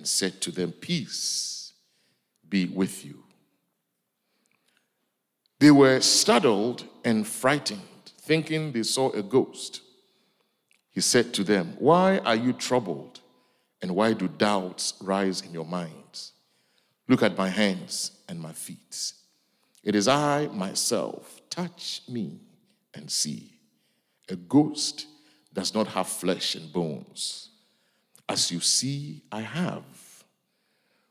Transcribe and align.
and 0.00 0.08
said 0.08 0.40
to 0.40 0.50
them, 0.50 0.72
Peace 0.72 1.74
be 2.48 2.64
with 2.64 3.04
you. 3.04 3.22
They 5.58 5.70
were 5.70 6.00
startled 6.00 6.86
and 7.04 7.26
frightened, 7.26 7.82
thinking 8.22 8.72
they 8.72 8.82
saw 8.82 9.10
a 9.10 9.22
ghost. 9.22 9.82
He 10.90 11.02
said 11.02 11.34
to 11.34 11.44
them, 11.44 11.76
Why 11.78 12.16
are 12.20 12.34
you 12.34 12.54
troubled? 12.54 13.20
And 13.82 13.94
why 13.94 14.14
do 14.14 14.26
doubts 14.26 14.94
rise 15.02 15.42
in 15.42 15.52
your 15.52 15.66
minds? 15.66 16.32
Look 17.06 17.22
at 17.22 17.36
my 17.36 17.50
hands 17.50 18.12
and 18.26 18.40
my 18.40 18.52
feet. 18.52 19.12
It 19.84 19.94
is 19.94 20.08
I 20.08 20.46
myself. 20.46 21.42
Touch 21.50 22.00
me 22.08 22.40
and 22.94 23.10
see. 23.10 23.52
A 24.30 24.36
ghost 24.36 25.06
does 25.52 25.74
not 25.74 25.88
have 25.88 26.08
flesh 26.08 26.54
and 26.54 26.72
bones. 26.72 27.49
As 28.30 28.52
you 28.52 28.60
see, 28.60 29.22
I 29.32 29.40
have. 29.40 29.82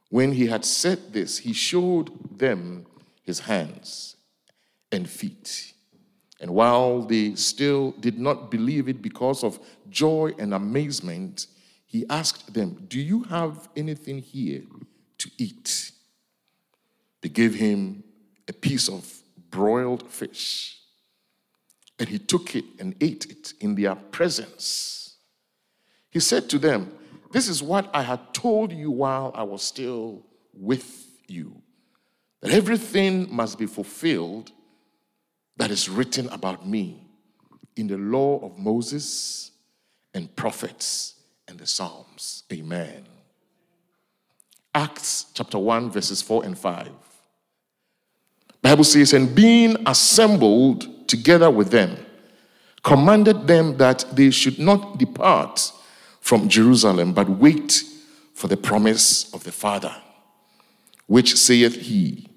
When 0.10 0.32
he 0.32 0.48
had 0.48 0.64
said 0.64 1.12
this, 1.12 1.40
he 1.40 1.52
showed 1.52 2.40
them 2.40 2.86
his 3.24 3.42
hands 3.42 4.16
and 4.90 5.08
feet. 5.08 5.74
And 6.40 6.52
while 6.52 7.02
they 7.02 7.36
still 7.36 7.92
did 7.92 8.18
not 8.18 8.50
believe 8.50 8.88
it 8.88 9.02
because 9.02 9.44
of 9.44 9.60
joy 9.90 10.32
and 10.40 10.54
amazement, 10.54 11.48
he 11.86 12.06
asked 12.10 12.54
them, 12.54 12.86
Do 12.88 12.98
you 12.98 13.24
have 13.24 13.68
anything 13.76 14.20
here 14.20 14.64
to 15.18 15.30
eat? 15.38 15.92
They 17.20 17.28
gave 17.28 17.54
him 17.56 18.02
a 18.48 18.54
piece 18.54 18.88
of 18.88 19.06
broiled 19.52 20.10
fish. 20.10 20.80
And 22.00 22.08
he 22.08 22.18
took 22.18 22.56
it 22.56 22.64
and 22.80 22.96
ate 23.02 23.26
it 23.26 23.56
in 23.60 23.76
their 23.76 23.96
presence. 23.96 25.18
He 26.10 26.22
said 26.22 26.50
to 26.52 26.58
them, 26.58 26.94
This 27.32 27.48
is 27.48 27.62
what 27.62 27.90
I 27.94 28.02
had 28.02 28.34
told 28.34 28.72
you 28.72 28.92
while 28.92 29.32
I 29.36 29.44
was 29.44 29.62
still 29.62 30.26
with 30.54 31.08
you 31.28 31.62
that 32.42 32.52
everything 32.52 33.34
must 33.34 33.60
be 33.60 33.66
fulfilled 33.66 34.52
that 35.58 35.72
is 35.72 35.90
written 35.90 36.30
about 36.30 36.68
me 36.68 37.06
in 37.76 37.88
the 37.88 37.98
law 37.98 38.40
of 38.40 38.58
Moses 38.58 39.52
and 40.14 40.34
prophets 40.36 41.16
and 41.48 41.60
the 41.60 41.68
Psalms. 41.68 42.44
Amen. 42.52 43.06
Acts 44.74 45.26
chapter 45.34 45.60
1, 45.60 45.92
verses 45.92 46.22
4 46.22 46.46
and 46.46 46.58
5. 46.58 46.90
Bible 48.62 48.84
says, 48.84 49.14
and 49.14 49.34
being 49.34 49.76
assembled 49.86 51.08
together 51.08 51.50
with 51.50 51.72
them, 51.72 51.98
commanded 52.84 53.48
them 53.48 53.78
that 53.78 54.06
they 54.14 54.30
should 54.30 54.60
not 54.60 54.98
depart 54.98 55.72
from 56.22 56.50
Jerusalem, 56.50 57.14
but 57.14 57.30
wait 57.30 57.84
for 58.34 58.48
the 58.48 58.58
promise 58.58 59.34
of 59.34 59.44
the 59.44 59.52
Father, 59.52 59.96
which 61.08 61.36
saith 61.36 61.76
he, 61.76 62.30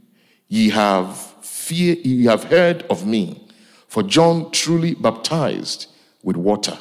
Ye 0.48 0.70
have 0.70 1.16
fear 1.42 1.96
ye 2.02 2.24
have 2.24 2.44
heard 2.44 2.82
of 2.90 3.06
me. 3.06 3.48
For 3.88 4.02
John 4.02 4.50
truly 4.50 4.94
baptized 4.94 5.86
with 6.22 6.36
water. 6.36 6.78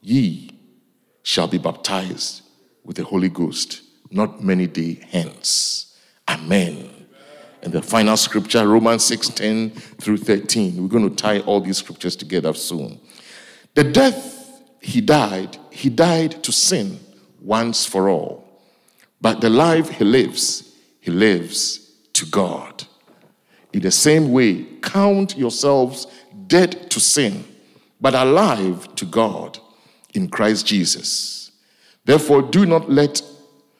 Ye 0.00 0.50
shall 1.22 1.48
be 1.48 1.58
baptized 1.58 2.42
with 2.84 2.96
the 2.96 3.04
Holy 3.04 3.28
Ghost 3.28 3.82
not 4.12 4.44
many 4.44 4.66
days 4.66 5.02
hence. 5.10 5.96
Amen. 6.28 6.90
And 7.62 7.72
the 7.72 7.82
final 7.82 8.16
scripture, 8.16 8.66
Romans 8.66 9.04
6 9.04 9.28
10 9.30 9.70
through 9.70 10.18
13. 10.18 10.82
We're 10.82 10.88
going 10.88 11.08
to 11.08 11.16
tie 11.16 11.40
all 11.40 11.60
these 11.60 11.78
scriptures 11.78 12.16
together 12.16 12.52
soon. 12.54 13.00
The 13.74 13.84
death 13.84 14.41
he 14.82 15.00
died, 15.00 15.56
he 15.70 15.88
died 15.88 16.42
to 16.42 16.52
sin 16.52 16.98
once 17.40 17.86
for 17.86 18.08
all. 18.08 18.44
But 19.20 19.40
the 19.40 19.48
life 19.48 19.88
he 19.88 20.04
lives, 20.04 20.74
he 21.00 21.12
lives 21.12 21.92
to 22.14 22.26
God. 22.26 22.84
In 23.72 23.80
the 23.80 23.92
same 23.92 24.32
way, 24.32 24.66
count 24.82 25.36
yourselves 25.38 26.08
dead 26.48 26.90
to 26.90 27.00
sin, 27.00 27.44
but 28.00 28.14
alive 28.14 28.92
to 28.96 29.06
God 29.06 29.58
in 30.14 30.28
Christ 30.28 30.66
Jesus. 30.66 31.52
Therefore, 32.04 32.42
do 32.42 32.66
not 32.66 32.90
let 32.90 33.22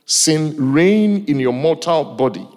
sin 0.06 0.72
reign 0.72 1.24
in 1.26 1.40
your 1.40 1.52
mortal 1.52 2.04
body 2.14 2.48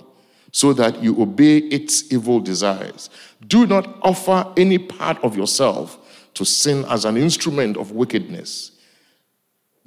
so 0.51 0.71
that 0.73 1.01
you 1.01 1.19
obey 1.19 1.57
its 1.57 2.13
evil 2.13 2.39
desires. 2.39 3.09
Do 3.47 3.65
not 3.65 3.97
offer 4.03 4.53
any 4.55 4.77
part 4.77 5.21
of 5.23 5.35
yourself 5.35 5.97
to 6.35 6.45
sin 6.45 6.85
as 6.85 7.05
an 7.05 7.17
instrument 7.17 7.77
of 7.77 7.91
wickedness. 7.91 8.71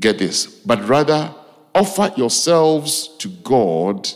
Get 0.00 0.18
this, 0.18 0.46
but 0.46 0.86
rather 0.88 1.34
offer 1.74 2.12
yourselves 2.16 3.08
to 3.18 3.28
God 3.28 4.08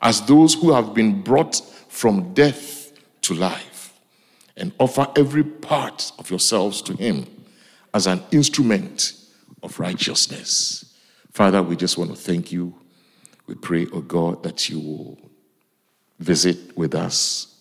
as 0.00 0.22
those 0.22 0.54
who 0.54 0.72
have 0.72 0.94
been 0.94 1.22
brought 1.22 1.56
from 1.88 2.34
death 2.34 2.92
to 3.22 3.34
life 3.34 3.98
and 4.56 4.72
offer 4.78 5.06
every 5.16 5.44
part 5.44 6.12
of 6.18 6.30
yourselves 6.30 6.82
to 6.82 6.94
Him 6.94 7.26
as 7.94 8.06
an 8.06 8.22
instrument 8.30 9.12
of 9.62 9.78
righteousness. 9.78 10.96
Father, 11.32 11.62
we 11.62 11.76
just 11.76 11.96
want 11.98 12.10
to 12.10 12.16
thank 12.16 12.52
you. 12.52 12.74
We 13.46 13.54
pray, 13.54 13.86
oh 13.92 14.00
God, 14.00 14.42
that 14.42 14.68
you 14.68 14.78
will 14.78 15.18
visit 16.18 16.76
with 16.76 16.94
us 16.94 17.51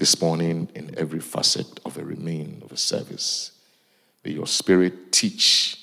this 0.00 0.18
morning 0.22 0.66
in 0.74 0.94
every 0.96 1.20
facet 1.20 1.78
of 1.84 1.98
a 1.98 2.02
remain 2.02 2.62
of 2.64 2.72
a 2.72 2.76
service. 2.76 3.52
May 4.24 4.30
your 4.30 4.46
spirit 4.46 5.12
teach 5.12 5.78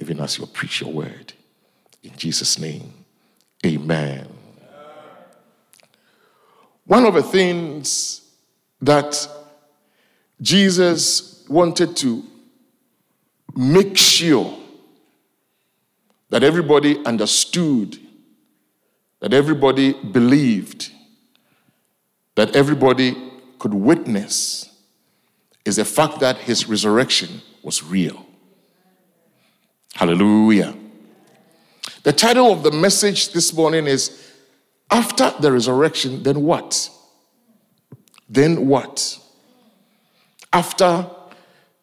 even 0.00 0.18
as 0.20 0.38
you 0.38 0.46
preach 0.46 0.80
your 0.80 0.90
word. 0.90 1.34
In 2.02 2.16
Jesus' 2.16 2.58
name, 2.58 3.04
amen. 3.66 4.26
One 6.86 7.04
of 7.04 7.12
the 7.12 7.22
things 7.22 8.22
that 8.80 9.28
Jesus 10.40 11.44
wanted 11.46 11.98
to 11.98 12.24
make 13.54 13.98
sure 13.98 14.58
that 16.30 16.42
everybody 16.42 17.04
understood, 17.04 17.98
that 19.20 19.34
everybody 19.34 19.92
believed, 19.92 20.90
that 22.36 22.56
everybody 22.56 23.32
could 23.64 23.72
witness 23.72 24.68
is 25.64 25.76
the 25.76 25.86
fact 25.86 26.20
that 26.20 26.36
his 26.36 26.68
resurrection 26.68 27.40
was 27.62 27.82
real. 27.82 28.26
Hallelujah. 29.94 30.76
The 32.02 32.12
title 32.12 32.52
of 32.52 32.62
the 32.62 32.70
message 32.70 33.32
this 33.32 33.54
morning 33.54 33.86
is 33.86 34.30
after 34.90 35.32
the 35.40 35.50
resurrection, 35.50 36.22
then 36.22 36.42
what? 36.42 36.90
Then 38.28 38.66
what? 38.66 39.18
After 40.52 41.08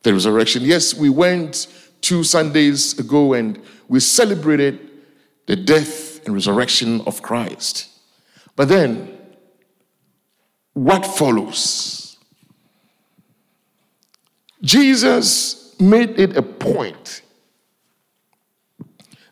the 0.03 0.13
resurrection. 0.13 0.61
Yes, 0.61 0.93
we 0.93 1.09
went 1.09 1.65
two 2.01 2.23
Sundays 2.23 2.99
ago 2.99 3.33
and 3.33 3.59
we 3.87 4.01
celebrated 4.01 4.87
the 5.47 5.55
death 5.55 6.23
and 6.27 6.35
resurrection 6.35 7.01
of 7.07 7.23
Christ. 7.23 7.89
But 8.55 8.67
then, 8.69 9.17
what 10.73 11.05
follows? 11.05 12.17
Jesus 14.61 15.79
made 15.79 16.19
it 16.19 16.37
a 16.37 16.41
point 16.41 17.23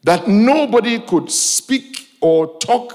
that 0.04 0.28
nobody 0.28 1.00
could 1.00 1.30
speak 1.30 2.10
or 2.22 2.58
talk 2.58 2.94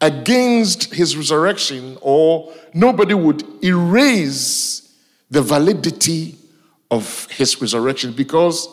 against 0.00 0.94
his 0.94 1.16
resurrection, 1.16 1.96
or 2.00 2.52
nobody 2.74 3.14
would 3.14 3.42
erase 3.64 4.94
the 5.30 5.42
validity 5.42 6.36
of 6.90 7.26
his 7.30 7.60
resurrection 7.60 8.12
because 8.12 8.68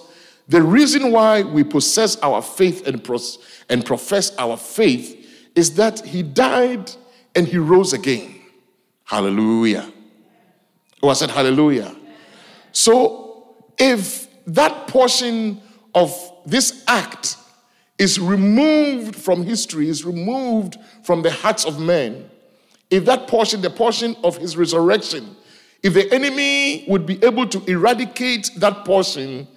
the 0.47 0.61
reason 0.61 1.11
why 1.11 1.41
we 1.41 1.63
possess 1.63 2.17
our 2.17 2.41
faith 2.41 2.85
and, 2.85 3.03
pros- 3.03 3.39
and 3.69 3.85
profess 3.85 4.35
our 4.37 4.57
faith 4.57 5.51
is 5.55 5.75
that 5.75 6.05
he 6.05 6.21
died 6.21 6.91
and 7.35 7.47
he 7.47 7.57
rose 7.57 7.93
again. 7.93 8.42
Hallelujah. 9.13 9.93
Oh, 11.03 11.09
I 11.09 11.13
said 11.13 11.29
hallelujah. 11.29 11.95
So 12.71 13.53
if 13.77 14.27
that 14.47 14.87
portion 14.87 15.61
of 15.93 16.11
this 16.47 16.83
act 16.87 17.37
is 17.99 18.19
removed 18.19 19.15
from 19.15 19.43
history, 19.43 19.87
is 19.87 20.03
removed 20.03 20.77
from 21.03 21.21
the 21.21 21.29
hearts 21.29 21.63
of 21.63 21.79
men, 21.79 22.27
if 22.89 23.05
that 23.05 23.27
portion, 23.27 23.61
the 23.61 23.69
portion 23.69 24.15
of 24.23 24.37
his 24.37 24.57
resurrection, 24.57 25.35
if 25.83 25.93
the 25.93 26.11
enemy 26.11 26.83
would 26.87 27.05
be 27.05 27.23
able 27.23 27.47
to 27.49 27.63
eradicate 27.69 28.49
that 28.57 28.83
portion, 28.83 29.47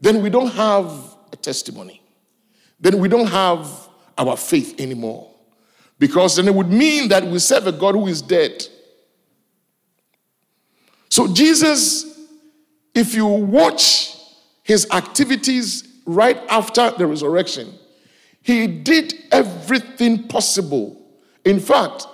then 0.00 0.20
we 0.20 0.30
don't 0.30 0.50
have 0.50 0.90
a 1.32 1.36
testimony. 1.36 2.02
Then 2.80 2.98
we 2.98 3.06
don't 3.06 3.28
have 3.28 3.68
our 4.18 4.36
faith 4.36 4.80
anymore. 4.80 5.30
Because 5.96 6.34
then 6.34 6.48
it 6.48 6.54
would 6.56 6.72
mean 6.72 7.08
that 7.10 7.24
we 7.24 7.38
serve 7.38 7.68
a 7.68 7.72
God 7.72 7.94
who 7.94 8.08
is 8.08 8.20
dead. 8.20 8.66
So, 11.16 11.26
Jesus, 11.26 12.04
if 12.94 13.14
you 13.14 13.24
watch 13.24 14.14
his 14.62 14.86
activities 14.92 15.88
right 16.04 16.36
after 16.50 16.90
the 16.90 17.06
resurrection, 17.06 17.72
he 18.42 18.66
did 18.66 19.14
everything 19.32 20.28
possible. 20.28 21.08
In 21.46 21.58
fact, 21.58 22.06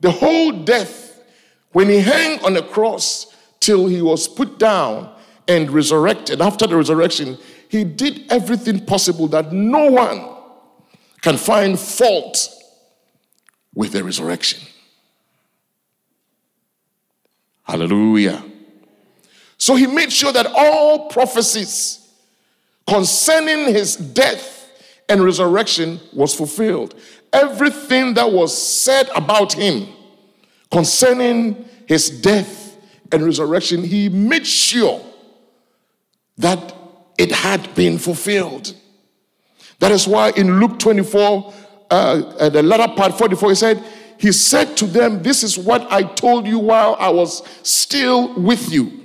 the 0.00 0.10
whole 0.10 0.50
death, 0.64 1.22
when 1.70 1.88
he 1.88 2.00
hung 2.00 2.44
on 2.44 2.54
the 2.54 2.64
cross 2.64 3.32
till 3.60 3.86
he 3.86 4.02
was 4.02 4.26
put 4.26 4.58
down 4.58 5.14
and 5.46 5.70
resurrected, 5.70 6.42
after 6.42 6.66
the 6.66 6.76
resurrection, 6.76 7.38
he 7.68 7.84
did 7.84 8.24
everything 8.28 8.84
possible 8.84 9.28
that 9.28 9.52
no 9.52 9.88
one 9.88 10.20
can 11.20 11.36
find 11.36 11.78
fault 11.78 12.48
with 13.72 13.92
the 13.92 14.02
resurrection. 14.02 14.60
Hallelujah. 17.64 18.42
So 19.58 19.76
he 19.76 19.86
made 19.86 20.12
sure 20.12 20.32
that 20.32 20.46
all 20.46 21.08
prophecies 21.08 22.12
concerning 22.88 23.72
his 23.72 23.96
death 23.96 24.70
and 25.08 25.22
resurrection 25.22 26.00
was 26.12 26.34
fulfilled. 26.34 26.94
Everything 27.32 28.14
that 28.14 28.30
was 28.30 28.56
said 28.56 29.08
about 29.14 29.52
him 29.52 29.88
concerning 30.70 31.64
his 31.86 32.10
death 32.10 32.76
and 33.12 33.24
resurrection, 33.24 33.84
he 33.84 34.08
made 34.08 34.46
sure 34.46 35.00
that 36.38 36.74
it 37.18 37.30
had 37.30 37.74
been 37.74 37.98
fulfilled. 37.98 38.74
That 39.78 39.92
is 39.92 40.08
why 40.08 40.30
in 40.30 40.60
Luke 40.60 40.78
24, 40.78 41.54
uh, 41.90 42.48
the 42.48 42.62
latter 42.62 42.92
part 42.94 43.16
44, 43.18 43.48
he 43.50 43.54
said, 43.54 43.84
He 44.22 44.32
said 44.32 44.76
to 44.78 44.86
them, 44.86 45.22
This 45.22 45.42
is 45.42 45.58
what 45.58 45.90
I 45.92 46.02
told 46.02 46.46
you 46.46 46.58
while 46.58 46.96
I 46.98 47.10
was 47.10 47.46
still 47.62 48.32
with 48.40 48.72
you 48.72 49.02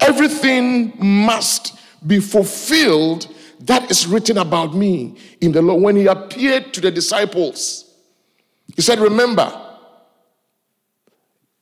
Everything 0.00 0.92
must 0.98 1.78
be 2.06 2.20
fulfilled 2.20 3.34
that 3.60 3.90
is 3.90 4.06
written 4.06 4.38
about 4.38 4.74
me 4.74 5.16
in 5.40 5.52
the 5.52 5.62
law. 5.62 5.74
When 5.74 5.96
he 5.96 6.06
appeared 6.06 6.74
to 6.74 6.80
the 6.80 6.90
disciples, 6.90 7.94
he 8.74 8.82
said, 8.82 8.98
Remember, 8.98 9.50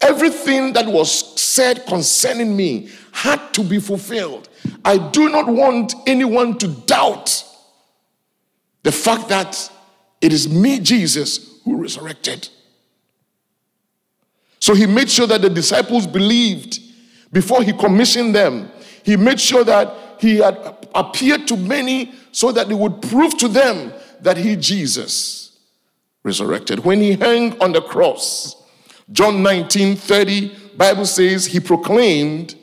everything 0.00 0.73
that 0.73 0.87
was 0.87 1.41
said 1.41 1.87
concerning 1.87 2.56
me 2.56 2.91
had 3.12 3.55
to 3.55 3.62
be 3.62 3.79
fulfilled. 3.79 4.49
I 4.85 4.99
do 4.99 5.29
not 5.29 5.47
want 5.47 5.94
anyone 6.06 6.59
to 6.59 6.67
doubt 6.67 7.44
the 8.82 8.93
fact 8.93 9.29
that 9.29 9.71
it 10.21 10.32
is 10.32 10.49
me, 10.49 10.81
Jesus, 10.81 11.53
who 11.64 11.76
resurrected. 11.76 12.49
So 14.61 14.75
he 14.75 14.87
made 14.87 15.11
sure 15.11 15.26
that 15.26 15.43
the 15.43 15.50
disciples 15.50 16.06
believed 16.06 16.81
before 17.32 17.62
he 17.62 17.72
commissioned 17.72 18.34
them, 18.34 18.70
he 19.02 19.16
made 19.16 19.40
sure 19.40 19.64
that 19.64 19.93
he 20.20 20.38
had 20.38 20.88
appeared 20.94 21.46
to 21.49 21.56
many 21.56 22.14
so 22.32 22.52
that 22.52 22.69
he 22.69 22.75
would 22.75 23.02
prove 23.02 23.37
to 23.38 23.49
them 23.49 23.93
that 24.20 24.37
he, 24.37 24.56
Jesus, 24.56 25.58
resurrected. 26.22 26.84
When 26.84 27.00
he 27.00 27.14
hung 27.14 27.61
on 27.61 27.72
the 27.72 27.82
cross, 27.82 28.56
John 29.12 29.43
19 29.43 29.96
30, 29.96 30.56
Bible 30.76 31.06
says 31.06 31.46
he 31.46 31.61
proclaimed 31.61 32.55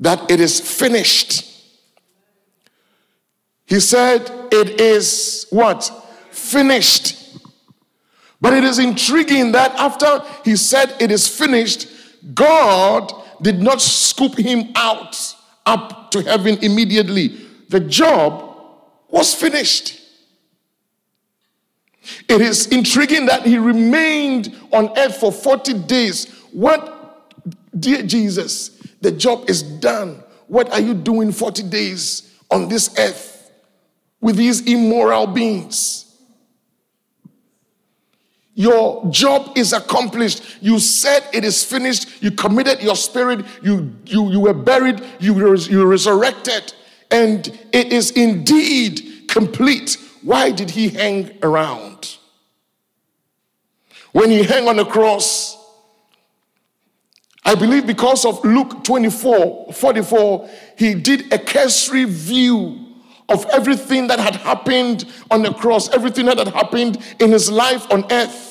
that 0.00 0.30
it 0.30 0.40
is 0.40 0.60
finished. 0.60 1.44
He 3.66 3.80
said, 3.80 4.30
It 4.50 4.80
is 4.80 5.46
what? 5.50 5.90
Finished. 6.30 7.27
But 8.40 8.54
it 8.54 8.64
is 8.64 8.78
intriguing 8.78 9.52
that 9.52 9.72
after 9.72 10.22
he 10.44 10.56
said 10.56 10.94
it 11.00 11.10
is 11.10 11.26
finished, 11.26 11.88
God 12.34 13.12
did 13.42 13.60
not 13.60 13.80
scoop 13.80 14.36
him 14.36 14.72
out 14.74 15.34
up 15.66 16.10
to 16.12 16.22
heaven 16.22 16.58
immediately. 16.62 17.28
The 17.68 17.80
job 17.80 18.48
was 19.08 19.34
finished. 19.34 20.00
It 22.28 22.40
is 22.40 22.66
intriguing 22.68 23.26
that 23.26 23.44
he 23.44 23.58
remained 23.58 24.56
on 24.72 24.96
earth 24.96 25.16
for 25.18 25.30
40 25.30 25.74
days. 25.80 26.26
What, 26.52 27.34
dear 27.78 28.02
Jesus, 28.02 28.70
the 29.00 29.12
job 29.12 29.48
is 29.50 29.62
done. 29.62 30.22
What 30.46 30.72
are 30.72 30.80
you 30.80 30.94
doing 30.94 31.32
40 31.32 31.64
days 31.64 32.34
on 32.50 32.68
this 32.68 32.98
earth 32.98 33.50
with 34.20 34.36
these 34.36 34.62
immoral 34.66 35.26
beings? 35.26 36.07
Your 38.58 39.08
job 39.08 39.56
is 39.56 39.72
accomplished. 39.72 40.42
You 40.60 40.80
said 40.80 41.22
it 41.32 41.44
is 41.44 41.62
finished. 41.62 42.20
You 42.20 42.32
committed 42.32 42.82
your 42.82 42.96
spirit. 42.96 43.46
You, 43.62 43.94
you, 44.04 44.32
you 44.32 44.40
were 44.40 44.52
buried. 44.52 45.00
You 45.20 45.34
were, 45.34 45.54
you 45.54 45.86
resurrected. 45.86 46.74
And 47.12 47.46
it 47.72 47.92
is 47.92 48.10
indeed 48.10 49.28
complete. 49.28 49.96
Why 50.22 50.50
did 50.50 50.70
he 50.70 50.88
hang 50.88 51.38
around? 51.40 52.16
When 54.10 54.28
he 54.28 54.42
hung 54.42 54.66
on 54.66 54.74
the 54.74 54.84
cross, 54.84 55.56
I 57.44 57.54
believe 57.54 57.86
because 57.86 58.24
of 58.24 58.44
Luke 58.44 58.82
24 58.82 59.72
44, 59.72 60.50
he 60.76 60.94
did 60.94 61.32
a 61.32 61.38
cursory 61.38 62.06
view 62.06 62.87
of 63.28 63.44
everything 63.46 64.06
that 64.06 64.18
had 64.18 64.36
happened 64.36 65.04
on 65.30 65.42
the 65.42 65.52
cross, 65.52 65.88
everything 65.90 66.26
that 66.26 66.38
had 66.38 66.48
happened 66.48 66.98
in 67.20 67.30
his 67.30 67.50
life 67.50 67.90
on 67.90 68.04
earth 68.10 68.48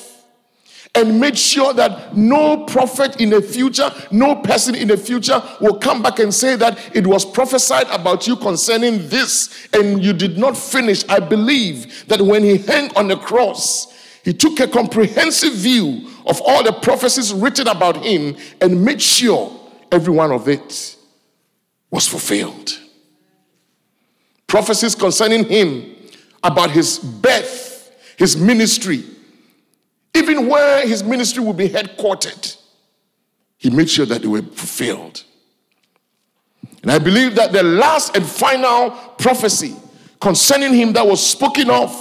and 0.94 1.20
made 1.20 1.38
sure 1.38 1.72
that 1.74 2.16
no 2.16 2.64
prophet 2.64 3.20
in 3.20 3.30
the 3.30 3.42
future, 3.42 3.90
no 4.10 4.36
person 4.36 4.74
in 4.74 4.88
the 4.88 4.96
future 4.96 5.42
will 5.60 5.78
come 5.78 6.02
back 6.02 6.18
and 6.18 6.32
say 6.32 6.56
that 6.56 6.78
it 6.96 7.06
was 7.06 7.24
prophesied 7.24 7.86
about 7.90 8.26
you 8.26 8.36
concerning 8.36 9.08
this 9.08 9.68
and 9.72 10.02
you 10.02 10.12
did 10.12 10.38
not 10.38 10.56
finish. 10.56 11.08
I 11.08 11.20
believe 11.20 12.06
that 12.08 12.20
when 12.20 12.42
he 12.42 12.58
hung 12.58 12.94
on 12.96 13.08
the 13.08 13.16
cross, 13.16 13.94
he 14.24 14.32
took 14.32 14.60
a 14.60 14.68
comprehensive 14.68 15.54
view 15.54 16.08
of 16.26 16.40
all 16.42 16.62
the 16.62 16.72
prophecies 16.72 17.32
written 17.32 17.68
about 17.68 18.04
him 18.04 18.36
and 18.60 18.84
made 18.84 19.00
sure 19.00 19.54
every 19.92 20.12
one 20.12 20.32
of 20.32 20.48
it 20.48 20.96
was 21.90 22.06
fulfilled. 22.06 22.78
Prophecies 24.48 24.94
concerning 24.94 25.44
him 25.44 25.94
about 26.42 26.70
his 26.70 26.98
birth, 26.98 27.94
his 28.16 28.36
ministry, 28.36 29.04
even 30.14 30.48
where 30.48 30.86
his 30.86 31.04
ministry 31.04 31.44
would 31.44 31.56
be 31.56 31.68
headquartered, 31.68 32.56
he 33.58 33.70
made 33.70 33.90
sure 33.90 34.06
that 34.06 34.22
they 34.22 34.28
were 34.28 34.42
fulfilled. 34.42 35.22
And 36.82 36.90
I 36.90 36.98
believe 36.98 37.34
that 37.34 37.52
the 37.52 37.62
last 37.62 38.16
and 38.16 38.24
final 38.24 38.90
prophecy 39.18 39.76
concerning 40.20 40.72
him 40.72 40.92
that 40.94 41.06
was 41.06 41.24
spoken 41.24 41.68
of 41.68 41.92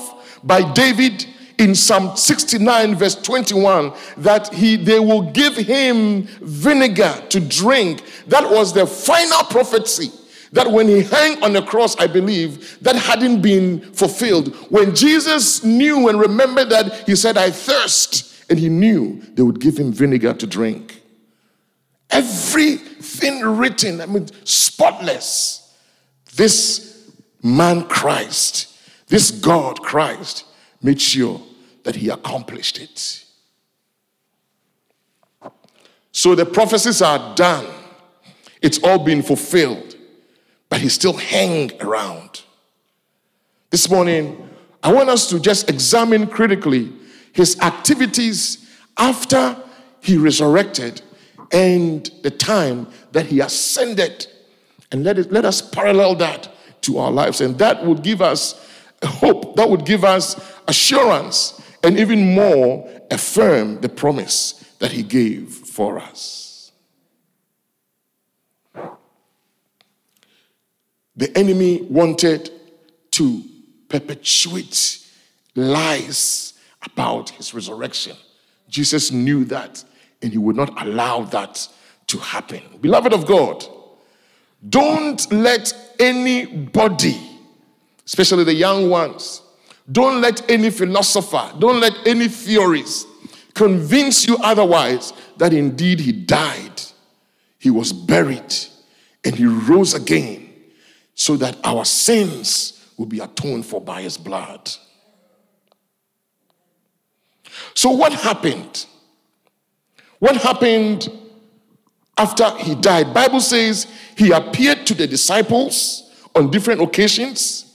by 0.44 0.72
David 0.72 1.26
in 1.58 1.76
Psalm 1.76 2.16
69, 2.16 2.96
verse 2.96 3.16
21, 3.16 3.92
that 4.18 4.54
he 4.54 4.78
they 4.78 5.00
will 5.00 5.24
give 5.32 5.58
him 5.58 6.24
vinegar 6.42 7.24
to 7.30 7.40
drink. 7.40 8.04
That 8.28 8.50
was 8.50 8.74
the 8.74 8.86
final 8.86 9.44
prophecy 9.44 10.12
that 10.58 10.72
when 10.72 10.88
he 10.88 11.04
hung 11.04 11.44
on 11.44 11.54
the 11.54 11.62
cross, 11.62 11.96
I 11.98 12.08
believe, 12.08 12.80
that 12.82 12.96
hadn't 12.96 13.44
been 13.44 13.80
fulfilled. 13.94 14.56
When 14.72 14.96
Jesus 14.96 15.64
knew 15.64 16.10
and 16.10 16.20
remembered 16.20 16.72
that, 16.72 17.08
he 17.08 17.16
said, 17.16 17.38
I 17.38 17.52
thirst. 17.52 18.50
And 18.50 18.58
he 18.58 18.68
knew 18.68 19.22
they 19.36 19.44
would 19.44 19.60
give 19.62 19.78
him 19.78 19.94
vinegar 19.94 20.34
to 20.34 20.48
drink. 20.48 21.04
Everything 22.10 23.42
written, 23.42 24.02
I 24.02 24.08
mean, 24.08 24.30
spotless. 24.46 25.78
This 26.36 27.08
man 27.44 27.88
Christ, 27.88 28.80
this 29.10 29.30
God 29.30 29.80
Christ, 29.82 30.44
made 30.82 31.00
sure 31.00 31.40
that 31.84 31.98
he 31.98 32.10
accomplished 32.10 32.80
it. 32.80 33.26
So 36.12 36.34
the 36.34 36.48
prophecies 36.48 37.04
are 37.04 37.36
done, 37.36 37.68
it's 38.60 38.82
all 38.82 38.98
been 38.98 39.22
fulfilled 39.22 39.97
but 40.70 40.82
he 40.82 40.90
still 40.90 41.14
hang 41.14 41.72
around. 41.82 42.42
This 43.70 43.90
morning, 43.90 44.50
I 44.84 44.94
want 44.94 45.10
us 45.10 45.30
to 45.30 45.40
just 45.40 45.70
examine 45.70 46.28
critically 46.28 46.94
his 47.34 47.60
activities 47.60 48.70
after 48.98 49.56
he 50.02 50.18
resurrected 50.18 51.02
and 51.52 52.10
the 52.24 52.32
time 52.32 52.88
that 53.12 53.26
he 53.26 53.40
ascended. 53.40 54.28
And 54.92 55.04
let, 55.04 55.20
it, 55.20 55.32
let 55.32 55.46
us 55.46 55.62
parallel 55.62 56.16
that 56.16 56.50
to 56.82 56.98
our 56.98 57.12
lives. 57.12 57.42
And 57.42 57.58
that 57.60 57.86
would 57.86 58.04
give 58.04 58.22
us 58.22 58.66
hope, 59.04 59.56
that 59.56 59.70
would 59.70 59.86
give 59.86 60.04
us 60.04 60.40
assurance, 60.68 61.62
and 61.84 62.00
even 62.00 62.34
more 62.34 62.90
affirm 63.12 63.82
the 63.82 63.90
promise 63.90 64.54
that 64.80 64.92
he 64.92 65.04
gave 65.04 65.50
for 65.50 66.00
us. 66.00 66.47
The 71.18 71.36
enemy 71.38 71.82
wanted 71.82 72.52
to 73.12 73.44
perpetuate 73.90 75.00
lies 75.56 76.54
about 76.84 77.32
his 77.32 77.54
resurrection. 77.54 78.16
Jesus 78.70 79.12
knew 79.12 79.44
that, 79.46 79.84
and 80.22 80.32
he 80.32 80.38
would 80.38 80.56
not 80.56 80.82
allow 80.82 81.24
that 81.24 81.68
to 82.08 82.18
happen. 82.20 82.62
Beloved 82.82 83.14
of 83.14 83.26
God, 83.26 83.66
don't 84.70 85.32
let 85.32 85.74
anybody, 86.00 87.20
especially 88.06 88.44
the 88.44 88.54
young 88.54 88.90
ones, 88.90 89.42
Don't 89.92 90.20
let 90.20 90.50
any 90.50 90.70
philosopher, 90.70 91.54
don't 91.60 91.80
let 91.80 91.94
any 92.06 92.28
theories 92.28 93.06
convince 93.54 94.28
you 94.28 94.38
otherwise 94.38 95.14
that 95.38 95.54
indeed 95.54 96.00
he 96.02 96.12
died, 96.12 96.82
he 97.58 97.70
was 97.70 97.94
buried, 97.94 98.54
and 99.24 99.36
he 99.36 99.46
rose 99.46 99.94
again 99.94 100.47
so 101.18 101.36
that 101.36 101.58
our 101.64 101.84
sins 101.84 102.88
will 102.96 103.08
be 103.08 103.20
atoned 103.20 103.66
for 103.66 103.82
by 103.82 104.04
his 104.04 104.18
blood. 104.18 104.72
So, 107.74 107.90
what 107.90 108.14
happened? 108.14 108.86
What 110.20 110.38
happened 110.38 111.10
after 112.18 112.50
he 112.58 112.76
died? 112.76 113.16
Bible 113.16 113.42
says 113.42 113.88
he 114.16 114.32
appeared 114.32 114.86
to 114.88 114.94
the 114.94 115.08
disciples 115.08 116.12
on 116.36 116.52
different 116.52 116.82
occasions 116.82 117.66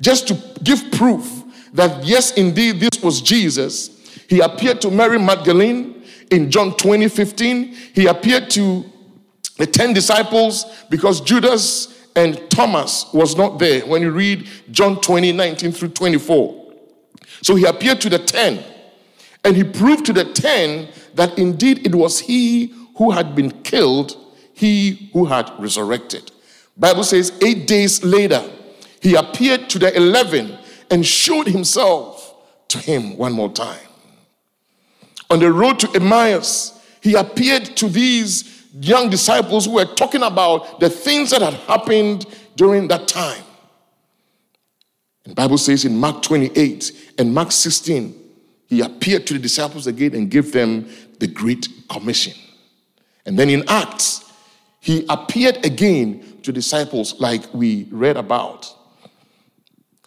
just 0.00 0.26
to 0.28 0.34
give 0.64 0.90
proof 0.90 1.44
that 1.74 2.04
yes, 2.04 2.32
indeed, 2.32 2.80
this 2.80 3.00
was 3.00 3.20
Jesus. 3.22 3.90
He 4.28 4.40
appeared 4.40 4.80
to 4.80 4.90
Mary 4.90 5.20
Magdalene 5.20 6.02
in 6.32 6.50
John 6.50 6.76
20 6.76 7.08
15. 7.08 7.64
He 7.94 8.06
appeared 8.06 8.50
to 8.50 8.84
the 9.58 9.66
10 9.66 9.92
disciples 9.92 10.66
because 10.90 11.20
Judas 11.20 11.91
and 12.14 12.50
Thomas 12.50 13.06
was 13.12 13.36
not 13.36 13.58
there 13.58 13.80
when 13.86 14.02
you 14.02 14.10
read 14.10 14.48
John 14.70 15.00
20 15.00 15.32
19 15.32 15.72
through 15.72 15.88
24. 15.90 16.72
So 17.42 17.54
he 17.54 17.64
appeared 17.64 18.00
to 18.02 18.10
the 18.10 18.18
10 18.18 18.62
and 19.44 19.56
he 19.56 19.64
proved 19.64 20.06
to 20.06 20.12
the 20.12 20.24
10 20.24 20.88
that 21.14 21.38
indeed 21.38 21.86
it 21.86 21.94
was 21.94 22.20
he 22.20 22.74
who 22.96 23.10
had 23.10 23.34
been 23.34 23.50
killed, 23.62 24.16
he 24.54 25.10
who 25.12 25.24
had 25.24 25.50
resurrected. 25.58 26.30
Bible 26.76 27.04
says 27.04 27.32
8 27.42 27.66
days 27.66 28.04
later 28.04 28.42
he 29.00 29.14
appeared 29.14 29.68
to 29.70 29.78
the 29.78 29.94
11 29.96 30.58
and 30.90 31.04
showed 31.06 31.48
himself 31.48 32.34
to 32.68 32.78
him 32.78 33.16
one 33.16 33.32
more 33.32 33.50
time. 33.50 33.80
On 35.30 35.40
the 35.40 35.50
road 35.50 35.80
to 35.80 35.90
Emmaus, 35.94 36.78
he 37.00 37.14
appeared 37.14 37.64
to 37.76 37.88
these 37.88 38.51
young 38.72 39.10
disciples 39.10 39.66
who 39.66 39.72
were 39.72 39.84
talking 39.84 40.22
about 40.22 40.80
the 40.80 40.88
things 40.88 41.30
that 41.30 41.42
had 41.42 41.54
happened 41.54 42.26
during 42.56 42.88
that 42.88 43.06
time. 43.08 43.42
And 45.24 45.34
Bible 45.34 45.58
says 45.58 45.84
in 45.84 45.98
Mark 45.98 46.22
28 46.22 47.14
and 47.18 47.34
Mark 47.34 47.52
16, 47.52 48.18
he 48.66 48.80
appeared 48.80 49.26
to 49.26 49.34
the 49.34 49.38
disciples 49.38 49.86
again 49.86 50.14
and 50.14 50.30
gave 50.30 50.52
them 50.52 50.88
the 51.18 51.26
Great 51.26 51.68
Commission. 51.88 52.32
And 53.26 53.38
then 53.38 53.50
in 53.50 53.64
Acts, 53.68 54.32
he 54.80 55.06
appeared 55.08 55.64
again 55.64 56.40
to 56.42 56.52
disciples 56.52 57.20
like 57.20 57.52
we 57.54 57.86
read 57.90 58.16
about. 58.16 58.74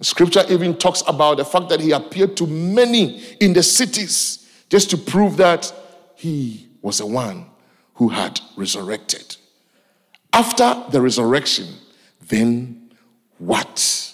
Scripture 0.02 0.44
even 0.50 0.76
talks 0.76 1.02
about 1.08 1.38
the 1.38 1.46
fact 1.46 1.70
that 1.70 1.80
he 1.80 1.92
appeared 1.92 2.36
to 2.36 2.46
many 2.46 3.22
in 3.40 3.54
the 3.54 3.64
cities 3.64 4.50
just 4.70 4.90
to 4.90 4.98
prove 4.98 5.38
that 5.38 5.72
he 6.16 6.68
was 6.82 6.98
the 6.98 7.06
one 7.06 7.46
who 7.96 8.10
had 8.10 8.40
resurrected. 8.56 9.36
After 10.34 10.84
the 10.92 11.02
resurrection, 11.02 11.68
then 12.28 12.92
what? 13.38 14.14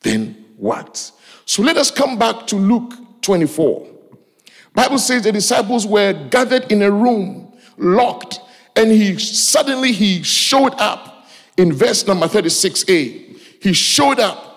Then 0.00 0.44
what? 0.56 1.10
So 1.44 1.62
let 1.62 1.76
us 1.76 1.90
come 1.90 2.18
back 2.18 2.46
to 2.48 2.56
Luke 2.56 2.94
24. 3.22 3.86
Bible 4.74 4.98
says 4.98 5.22
the 5.22 5.32
disciples 5.32 5.86
were 5.86 6.12
gathered 6.30 6.70
in 6.70 6.82
a 6.82 6.90
room, 6.90 7.52
locked, 7.78 8.40
and 8.76 8.90
he 8.90 9.18
suddenly 9.18 9.92
he 9.92 10.22
showed 10.22 10.74
up 10.78 11.26
in 11.56 11.72
verse 11.72 12.06
number 12.06 12.26
36a. 12.26 13.38
He 13.60 13.72
showed 13.72 14.20
up 14.20 14.48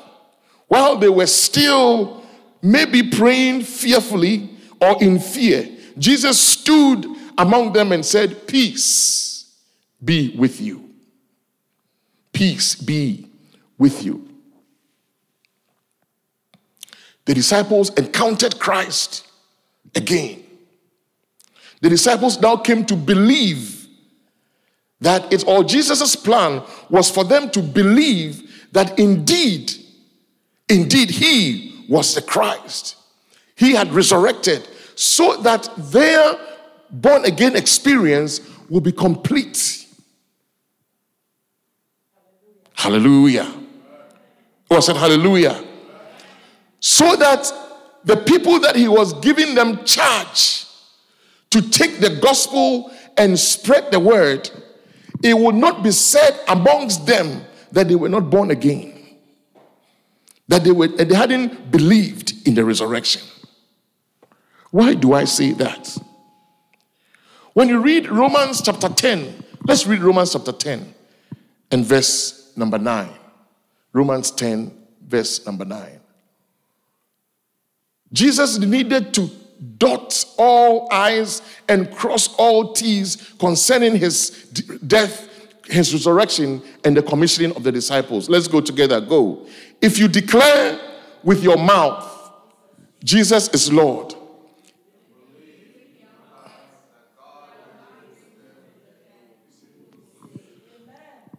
while 0.68 0.96
they 0.96 1.10
were 1.10 1.28
still 1.28 2.24
maybe 2.62 3.04
praying 3.04 3.64
fearfully 3.64 4.50
or 4.80 5.02
in 5.02 5.20
fear, 5.20 5.68
Jesus 5.98 6.40
stood 6.40 7.06
among 7.42 7.74
them 7.74 7.92
and 7.92 8.06
said, 8.06 8.48
Peace 8.48 9.54
be 10.04 10.36
with 10.38 10.62
you. 10.62 10.90
Peace 12.32 12.76
be 12.76 13.28
with 13.78 14.04
you. 14.04 14.28
The 17.26 17.34
disciples 17.34 17.90
encountered 17.92 18.60
Christ 18.60 19.28
again. 19.96 20.44
The 21.82 21.90
disciples 21.90 22.40
now 22.40 22.58
came 22.58 22.86
to 22.86 22.96
believe 22.96 23.88
that 25.00 25.32
it's 25.34 25.44
all 25.44 25.64
Jesus' 25.64 26.16
plan 26.16 26.64
was 26.90 27.10
for 27.10 27.24
them 27.24 27.50
to 27.52 27.62
believe 27.62 28.68
that 28.72 28.98
indeed 29.00 29.74
Indeed, 30.72 31.10
he 31.10 31.84
was 31.90 32.16
the 32.16 32.22
Christ. 32.22 32.96
He 33.56 33.74
had 33.74 33.92
resurrected 33.92 34.66
so 34.96 35.36
that 35.42 35.70
their 35.78 36.38
born 36.92 37.26
again 37.26 37.56
experience 37.56 38.42
will 38.70 38.82
be 38.82 38.92
complete. 38.92 39.88
Hallelujah. 42.74 43.52
Oh, 44.70 44.78
I 44.78 44.80
said 44.80 44.96
hallelujah. 44.96 45.64
So 46.80 47.16
that 47.16 47.52
the 48.04 48.18
people 48.18 48.60
that 48.62 48.76
he 48.76 48.88
was 48.88 49.14
giving 49.14 49.54
them 49.54 49.84
charge 49.84 50.66
to 51.52 51.62
take 51.62 52.00
the 52.00 52.20
gospel 52.22 52.92
and 53.18 53.38
spread 53.38 53.92
the 53.92 54.00
word, 54.00 54.50
it 55.22 55.38
would 55.38 55.56
not 55.56 55.84
be 55.84 55.92
said 55.92 56.40
amongst 56.48 57.06
them 57.06 57.44
that 57.72 57.88
they 57.88 57.96
were 57.96 58.10
not 58.10 58.30
born 58.30 58.52
again 58.52 58.92
that 60.52 60.66
they, 60.66 60.72
were, 60.72 60.90
they 60.90 61.16
hadn't 61.16 61.72
believed 61.72 62.46
in 62.46 62.56
the 62.56 62.66
resurrection. 62.66 63.22
Why 64.70 64.96
do 64.96 65.14
I 65.14 65.24
say 65.24 65.54
that? 65.54 65.98
When 67.54 67.68
you 67.68 67.80
read 67.80 68.10
Romans 68.10 68.62
chapter 68.62 68.88
10, 68.88 69.44
let's 69.66 69.86
read 69.86 70.02
Romans 70.02 70.34
chapter 70.34 70.52
10 70.52 70.94
and 71.72 71.86
verse 71.86 72.54
number 72.56 72.78
9. 72.78 73.10
Romans 73.94 74.32
10, 74.32 74.72
verse 75.06 75.46
number 75.46 75.66
9. 75.66 76.00
Jesus 78.14 78.58
needed 78.58 79.14
to 79.14 79.30
dot 79.78 80.26
all 80.38 80.88
I's 80.92 81.42
and 81.68 81.92
cross 81.94 82.34
all 82.36 82.74
T's 82.74 83.34
concerning 83.38 83.96
his 83.96 84.30
death 84.88 85.28
his 85.66 85.94
resurrection 85.94 86.62
and 86.84 86.98
the 86.98 87.02
commissioning 87.02 87.56
of 87.56 87.64
the 87.64 87.72
disciples. 87.72 88.30
Let's 88.30 88.48
go 88.48 88.62
together. 88.62 89.00
Go. 89.00 89.48
If 89.82 89.98
you 90.00 90.08
declare 90.08 90.80
with 91.24 91.44
your 91.44 91.58
mouth, 91.58 92.08
Jesus 93.04 93.48
is 93.50 93.72
Lord. 93.72 94.14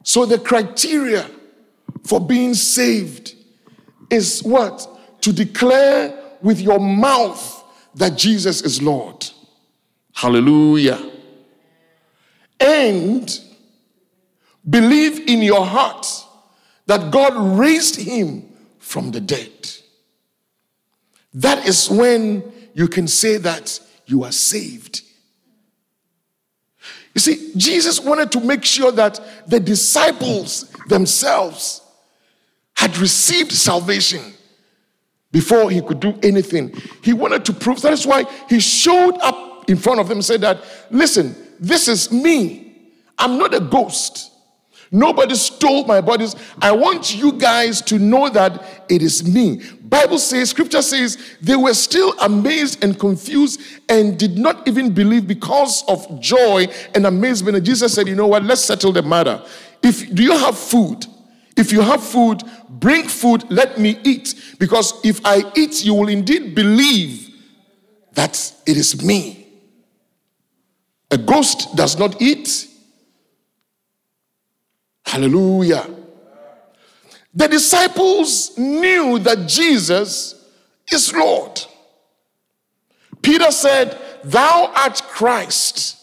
So 0.03 0.27
the 0.27 0.39
criteria 0.39 1.29
for 2.05 2.21
being 2.21 2.55
saved 2.55 3.35
is 4.11 4.43
what? 4.43 4.87
To 5.23 5.33
declare 5.33 6.19
with 6.41 6.61
your 6.61 6.81
mouth 6.81 7.65
that 7.95 8.17
Jesus 8.17 8.63
is 8.63 8.83
Lord. 8.83 9.29
Hallelujah. 10.13 11.11
And 12.61 13.41
Believe 14.69 15.29
in 15.29 15.43
your 15.43 15.67
heart 15.67 16.07
that 16.87 17.11
God 17.11 17.59
raised 17.59 17.97
him 17.97 18.49
from 18.79 19.11
the 19.11 19.21
dead. 19.21 19.51
That 21.35 21.67
is 21.67 21.91
when 21.91 22.45
you 22.75 22.87
can 22.89 23.09
say 23.09 23.39
that 23.39 23.81
you 24.07 24.25
are 24.25 24.33
saved. 24.33 25.03
You 27.14 27.21
see, 27.21 27.52
Jesus 27.57 28.00
wanted 28.00 28.33
to 28.33 28.40
make 28.40 28.64
sure 28.64 28.90
that 28.92 29.21
the 29.47 29.61
disciples 29.61 30.71
themselves 30.88 31.83
had 32.75 32.97
received 32.99 33.52
salvation 33.52 34.21
before 35.31 35.71
he 35.71 35.81
could 35.81 36.00
do 36.00 36.19
anything. 36.23 36.75
He 37.02 37.12
wanted 37.12 37.45
to 37.47 37.52
prove 37.52 37.83
that 37.83 37.92
is 37.92 38.07
why 38.07 38.25
he 38.49 38.61
showed 38.61 39.19
up 39.21 39.69
in 39.69 39.76
front 39.76 40.00
of 40.00 40.09
them 40.09 40.19
and 40.19 40.25
said 40.25 40.40
that, 40.40 40.64
listen, 40.90 41.37
this 41.61 41.87
is 41.87 42.11
me. 42.11 42.92
I'm 43.19 43.38
not 43.38 43.54
a 43.54 43.61
ghost. 43.61 44.32
Nobody 44.95 45.35
stole 45.37 45.87
my 45.87 46.03
bodies. 46.03 46.37
I 46.61 46.71
want 46.73 47.17
you 47.17 47.33
guys 47.33 47.81
to 47.83 47.99
know 47.99 48.29
that 48.29 48.85
it 48.91 49.01
is 49.01 49.27
me. 49.27 49.63
Bible 49.81 50.19
says, 50.19 50.51
scripture 50.51 50.83
says, 50.83 51.17
they 51.41 51.57
were 51.57 51.73
still 51.73 52.15
amazed 52.21 52.85
and 52.85 52.99
confused 52.99 53.61
and 53.89 54.19
did 54.19 54.37
not 54.37 54.69
even 54.69 54.93
believe 54.93 55.27
because 55.27 55.83
of 55.89 56.21
joy 56.21 56.67
and 56.95 57.07
amazement. 57.07 57.57
And 57.57 57.65
Jesus 57.65 57.95
said, 57.95 58.07
you 58.07 58.15
know 58.15 58.27
what, 58.27 58.45
let's 58.45 58.61
settle 58.61 58.93
the 58.93 59.03
matter. 59.03 59.43
If 59.83 60.15
do 60.15 60.23
you 60.23 60.37
have 60.37 60.59
food? 60.59 61.07
If 61.57 61.73
you 61.73 61.81
have 61.81 62.03
food, 62.03 62.43
bring 62.69 63.09
food, 63.09 63.45
let 63.51 63.79
me 63.79 63.99
eat. 64.05 64.35
Because 64.59 64.95
if 65.05 65.25
I 65.25 65.51
eat, 65.57 65.85
you 65.85 65.95
will 65.95 66.09
indeed 66.09 66.55
believe 66.55 67.31
that 68.13 68.53
it 68.67 68.77
is 68.77 69.03
me. 69.03 69.47
A 71.11 71.19
ghost 71.19 71.77
does 71.77 71.99
not 71.99 72.21
eat, 72.21 72.69
Hallelujah. 75.12 75.87
The 77.35 77.47
disciples 77.47 78.57
knew 78.57 79.19
that 79.19 79.47
Jesus 79.47 80.42
is 80.90 81.12
Lord. 81.12 81.61
Peter 83.21 83.50
said, 83.50 83.99
Thou 84.25 84.73
art 84.75 85.02
Christ. 85.02 85.99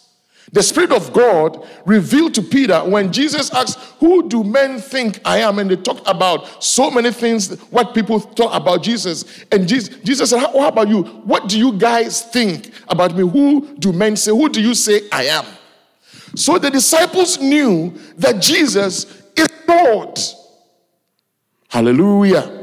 The 0.52 0.62
Spirit 0.62 0.92
of 0.92 1.12
God 1.12 1.68
revealed 1.88 2.36
to 2.36 2.44
Peter 2.44 2.82
when 2.82 3.12
Jesus 3.12 3.52
asked, 3.52 3.80
Who 4.00 4.30
do 4.30 4.44
men 4.44 4.80
think 4.80 5.20
I 5.26 5.40
am? 5.40 5.58
And 5.58 5.72
they 5.72 5.78
talked 5.78 6.08
about 6.08 6.64
so 6.64 6.92
many 6.92 7.12
things, 7.12 7.60
what 7.72 7.96
people 7.96 8.20
thought 8.20 8.56
about 8.56 8.84
Jesus. 8.84 9.44
And 9.52 9.68
Jesus, 9.68 9.90
Jesus 10.04 10.30
said, 10.30 10.38
How 10.38 10.68
about 10.68 10.88
you? 10.88 11.02
What 11.02 11.50
do 11.50 11.58
you 11.58 11.74
guys 11.74 12.26
think 12.26 12.72
about 12.88 13.16
me? 13.16 13.28
Who 13.28 13.76
do 13.78 13.92
men 13.92 14.16
say? 14.16 14.30
Who 14.30 14.50
do 14.50 14.62
you 14.62 14.76
say 14.76 15.02
I 15.12 15.24
am? 15.24 15.46
So 16.36 16.58
the 16.58 16.70
disciples 16.70 17.40
knew 17.40 17.94
that 18.18 18.42
Jesus 18.42 19.06
is 19.36 19.50
Lord. 19.68 20.20
Hallelujah. 21.70 22.58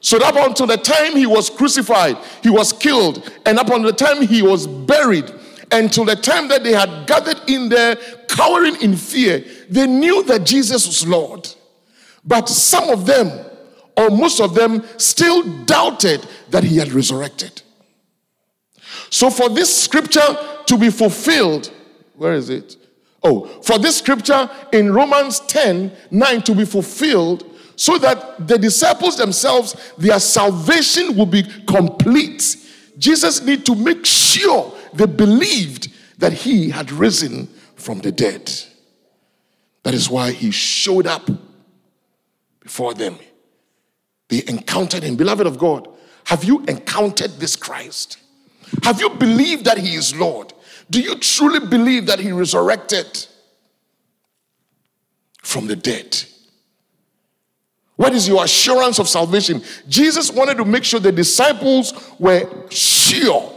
So 0.00 0.18
up 0.24 0.36
until 0.36 0.66
the 0.66 0.78
time 0.78 1.14
he 1.14 1.26
was 1.26 1.50
crucified, 1.50 2.16
he 2.42 2.48
was 2.48 2.72
killed, 2.72 3.30
and 3.44 3.58
up 3.58 3.68
until 3.68 3.82
the 3.82 3.92
time 3.92 4.26
he 4.26 4.42
was 4.42 4.66
buried, 4.66 5.30
until 5.70 6.04
the 6.04 6.16
time 6.16 6.48
that 6.48 6.64
they 6.64 6.72
had 6.72 7.06
gathered 7.06 7.38
in 7.48 7.68
there, 7.68 7.96
cowering 8.28 8.80
in 8.80 8.96
fear, 8.96 9.44
they 9.68 9.86
knew 9.86 10.22
that 10.24 10.44
Jesus 10.44 10.86
was 10.86 11.06
Lord. 11.06 11.48
But 12.24 12.48
some 12.48 12.88
of 12.88 13.06
them, 13.06 13.28
or 13.96 14.10
most 14.10 14.40
of 14.40 14.54
them, 14.54 14.84
still 14.96 15.42
doubted 15.64 16.26
that 16.48 16.64
he 16.64 16.76
had 16.78 16.92
resurrected. 16.92 17.62
So 19.10 19.28
for 19.28 19.48
this 19.48 19.84
scripture 19.84 20.36
to 20.66 20.78
be 20.78 20.90
fulfilled, 20.90 21.70
where 22.16 22.32
is 22.32 22.48
it? 22.48 22.76
Oh, 23.22 23.46
for 23.62 23.78
this 23.78 23.98
scripture 23.98 24.48
in 24.72 24.92
Romans 24.92 25.40
10 25.40 25.92
9 26.10 26.42
to 26.42 26.54
be 26.54 26.64
fulfilled, 26.64 27.44
so 27.76 27.98
that 27.98 28.46
the 28.46 28.58
disciples 28.58 29.16
themselves, 29.16 29.74
their 29.96 30.20
salvation 30.20 31.16
will 31.16 31.26
be 31.26 31.42
complete. 31.66 32.56
Jesus 32.98 33.42
need 33.42 33.64
to 33.66 33.74
make 33.74 34.04
sure 34.04 34.72
they 34.92 35.06
believed 35.06 35.88
that 36.18 36.32
he 36.32 36.70
had 36.70 36.92
risen 36.92 37.48
from 37.76 38.00
the 38.00 38.12
dead. 38.12 38.52
That 39.82 39.94
is 39.94 40.10
why 40.10 40.32
he 40.32 40.50
showed 40.50 41.06
up 41.06 41.28
before 42.60 42.94
them. 42.94 43.18
They 44.28 44.42
encountered 44.46 45.02
him. 45.02 45.16
Beloved 45.16 45.46
of 45.46 45.58
God, 45.58 45.88
have 46.24 46.44
you 46.44 46.60
encountered 46.66 47.32
this 47.32 47.56
Christ? 47.56 48.18
Have 48.82 49.00
you 49.00 49.10
believed 49.10 49.64
that 49.64 49.78
he 49.78 49.94
is 49.94 50.14
Lord? 50.14 50.52
Do 50.90 51.00
you 51.00 51.14
truly 51.16 51.64
believe 51.64 52.06
that 52.06 52.18
he 52.18 52.32
resurrected 52.32 53.26
from 55.42 55.68
the 55.68 55.76
dead? 55.76 56.24
What 57.96 58.12
is 58.12 58.26
your 58.26 58.44
assurance 58.44 58.98
of 58.98 59.08
salvation? 59.08 59.62
Jesus 59.88 60.32
wanted 60.32 60.56
to 60.56 60.64
make 60.64 60.84
sure 60.84 60.98
the 60.98 61.12
disciples 61.12 61.92
were 62.18 62.48
sure 62.70 63.52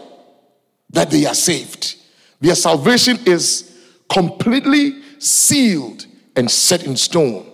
that 0.91 1.09
they 1.09 1.25
are 1.25 1.33
saved. 1.33 1.95
Their 2.39 2.55
salvation 2.55 3.17
is 3.25 3.73
completely 4.11 5.01
sealed 5.17 6.05
and 6.35 6.51
set 6.51 6.85
in 6.85 6.97
stone 6.97 7.49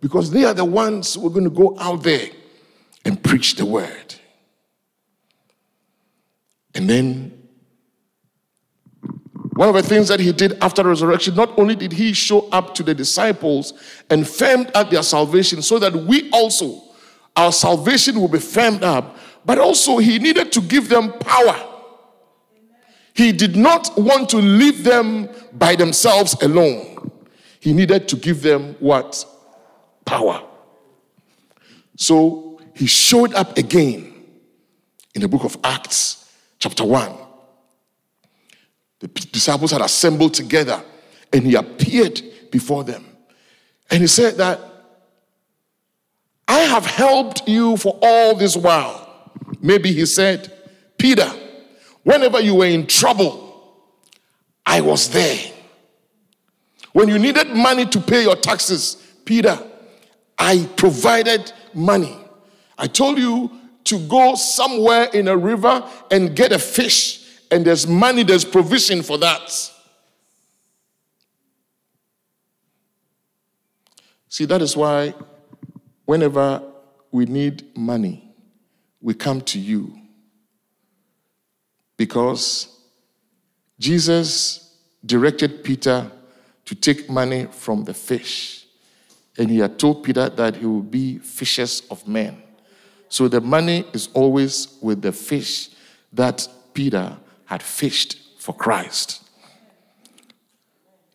because 0.00 0.30
they 0.30 0.44
are 0.44 0.54
the 0.54 0.64
ones 0.64 1.14
who 1.14 1.26
are 1.26 1.30
going 1.30 1.44
to 1.44 1.50
go 1.50 1.76
out 1.80 2.02
there 2.02 2.28
and 3.06 3.22
preach 3.22 3.56
the 3.56 3.64
word. 3.64 4.14
And 6.74 6.90
then 6.90 7.33
one 9.54 9.68
of 9.68 9.74
the 9.74 9.82
things 9.82 10.08
that 10.08 10.18
he 10.18 10.32
did 10.32 10.58
after 10.60 10.82
the 10.82 10.88
resurrection, 10.88 11.36
not 11.36 11.56
only 11.58 11.76
did 11.76 11.92
he 11.92 12.12
show 12.12 12.48
up 12.50 12.74
to 12.74 12.82
the 12.82 12.94
disciples 12.94 13.72
and 14.10 14.26
firmed 14.26 14.70
up 14.74 14.90
their 14.90 15.02
salvation 15.02 15.62
so 15.62 15.78
that 15.78 15.94
we 15.94 16.28
also, 16.30 16.82
our 17.36 17.52
salvation 17.52 18.20
will 18.20 18.28
be 18.28 18.40
firmed 18.40 18.82
up, 18.82 19.16
but 19.44 19.58
also 19.58 19.98
he 19.98 20.18
needed 20.18 20.50
to 20.50 20.60
give 20.60 20.88
them 20.88 21.12
power. 21.20 21.70
He 23.14 23.30
did 23.30 23.54
not 23.54 23.96
want 23.96 24.28
to 24.30 24.38
leave 24.38 24.82
them 24.82 25.28
by 25.52 25.76
themselves 25.76 26.34
alone. 26.42 27.12
He 27.60 27.72
needed 27.72 28.08
to 28.08 28.16
give 28.16 28.42
them 28.42 28.74
what? 28.80 29.24
Power. 30.04 30.42
So 31.96 32.60
he 32.74 32.86
showed 32.86 33.32
up 33.34 33.56
again 33.56 34.12
in 35.14 35.20
the 35.20 35.28
book 35.28 35.44
of 35.44 35.56
Acts, 35.62 36.28
chapter 36.58 36.84
1 36.84 37.23
the 39.04 39.26
disciples 39.32 39.70
had 39.70 39.82
assembled 39.82 40.32
together 40.32 40.82
and 41.32 41.44
he 41.44 41.54
appeared 41.54 42.22
before 42.50 42.84
them. 42.84 43.04
And 43.90 44.00
he 44.00 44.06
said 44.06 44.36
that 44.38 44.58
I 46.48 46.60
have 46.60 46.86
helped 46.86 47.46
you 47.46 47.76
for 47.76 47.98
all 48.00 48.34
this 48.34 48.56
while. 48.56 49.30
Maybe 49.60 49.92
he 49.92 50.06
said, 50.06 50.52
Peter, 50.96 51.30
whenever 52.02 52.40
you 52.40 52.54
were 52.54 52.66
in 52.66 52.86
trouble, 52.86 53.82
I 54.64 54.80
was 54.80 55.10
there. 55.10 55.52
When 56.92 57.08
you 57.08 57.18
needed 57.18 57.48
money 57.50 57.84
to 57.86 58.00
pay 58.00 58.22
your 58.22 58.36
taxes, 58.36 58.96
Peter, 59.24 59.58
I 60.38 60.68
provided 60.76 61.52
money. 61.74 62.16
I 62.78 62.86
told 62.86 63.18
you 63.18 63.50
to 63.84 63.98
go 64.08 64.34
somewhere 64.34 65.04
in 65.12 65.28
a 65.28 65.36
river 65.36 65.86
and 66.10 66.34
get 66.34 66.52
a 66.52 66.58
fish 66.58 67.23
and 67.54 67.64
there's 67.64 67.86
money, 67.86 68.24
there's 68.24 68.44
provision 68.44 69.00
for 69.00 69.16
that. 69.16 69.70
See, 74.28 74.44
that 74.46 74.60
is 74.60 74.76
why 74.76 75.14
whenever 76.04 76.60
we 77.12 77.26
need 77.26 77.76
money, 77.76 78.34
we 79.00 79.14
come 79.14 79.40
to 79.42 79.60
you. 79.60 79.96
Because 81.96 82.76
Jesus 83.78 84.76
directed 85.06 85.62
Peter 85.62 86.10
to 86.64 86.74
take 86.74 87.08
money 87.08 87.46
from 87.52 87.84
the 87.84 87.94
fish. 87.94 88.66
And 89.38 89.48
he 89.48 89.60
had 89.60 89.78
told 89.78 90.02
Peter 90.02 90.28
that 90.28 90.56
he 90.56 90.66
would 90.66 90.90
be 90.90 91.18
fishers 91.18 91.84
of 91.88 92.08
men. 92.08 92.42
So 93.08 93.28
the 93.28 93.40
money 93.40 93.84
is 93.92 94.08
always 94.12 94.76
with 94.82 95.02
the 95.02 95.12
fish 95.12 95.70
that 96.12 96.48
Peter 96.72 97.16
had 97.46 97.62
fished 97.62 98.18
for 98.38 98.54
Christ. 98.54 99.22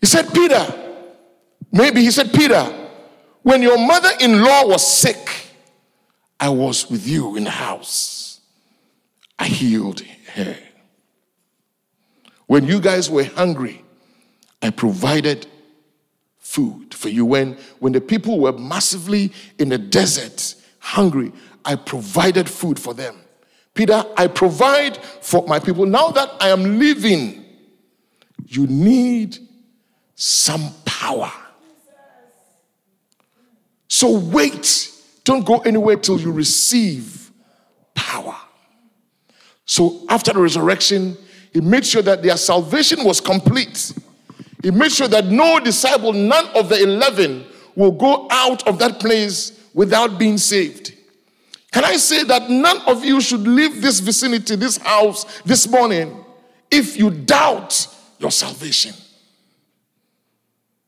He 0.01 0.07
said, 0.07 0.33
Peter, 0.33 0.65
maybe 1.71 2.01
he 2.01 2.11
said, 2.11 2.31
Peter, 2.33 2.63
when 3.43 3.61
your 3.61 3.77
mother 3.77 4.11
in 4.19 4.41
law 4.43 4.67
was 4.67 4.85
sick, 4.85 5.47
I 6.39 6.49
was 6.49 6.89
with 6.89 7.07
you 7.07 7.35
in 7.35 7.43
the 7.43 7.49
house. 7.49 8.39
I 9.37 9.45
healed 9.45 10.01
her. 10.33 10.57
When 12.47 12.65
you 12.65 12.79
guys 12.79 13.09
were 13.09 13.25
hungry, 13.25 13.83
I 14.61 14.69
provided 14.69 15.47
food 16.37 16.93
for 16.93 17.09
you. 17.09 17.25
When, 17.25 17.57
when 17.79 17.93
the 17.93 18.01
people 18.01 18.39
were 18.39 18.53
massively 18.53 19.31
in 19.57 19.69
the 19.69 19.77
desert, 19.77 20.55
hungry, 20.79 21.31
I 21.63 21.75
provided 21.75 22.49
food 22.49 22.79
for 22.79 22.93
them. 22.93 23.17
Peter, 23.79 24.03
I 24.17 24.27
provide 24.27 24.97
for 24.97 25.47
my 25.47 25.57
people. 25.57 25.85
Now 25.85 26.09
that 26.09 26.33
I 26.41 26.49
am 26.49 26.79
living, 26.79 27.45
you 28.45 28.67
need 28.67 29.37
some 30.15 30.73
power. 30.83 31.31
So 33.87 34.19
wait. 34.19 34.91
Don't 35.23 35.45
go 35.45 35.59
anywhere 35.59 35.95
till 35.95 36.19
you 36.19 36.29
receive 36.29 37.31
power. 37.95 38.35
So 39.63 40.03
after 40.09 40.33
the 40.33 40.41
resurrection, 40.41 41.17
he 41.53 41.61
made 41.61 41.85
sure 41.85 42.01
that 42.01 42.21
their 42.21 42.35
salvation 42.35 43.05
was 43.05 43.21
complete. 43.21 43.93
He 44.61 44.71
made 44.71 44.91
sure 44.91 45.07
that 45.07 45.27
no 45.27 45.57
disciple, 45.61 46.11
none 46.11 46.47
of 46.47 46.67
the 46.67 46.83
11, 46.83 47.45
will 47.75 47.93
go 47.93 48.27
out 48.29 48.67
of 48.67 48.77
that 48.79 48.99
place 48.99 49.57
without 49.73 50.19
being 50.19 50.37
saved. 50.37 50.95
Can 51.71 51.85
I 51.85 51.97
say 51.97 52.23
that 52.23 52.49
none 52.49 52.81
of 52.87 53.05
you 53.05 53.21
should 53.21 53.41
leave 53.41 53.81
this 53.81 53.99
vicinity, 53.99 54.55
this 54.55 54.77
house, 54.77 55.41
this 55.41 55.67
morning, 55.67 56.25
if 56.71 56.97
you 56.97 57.11
doubt 57.11 57.87
your 58.17 58.31
salvation? 58.31 58.93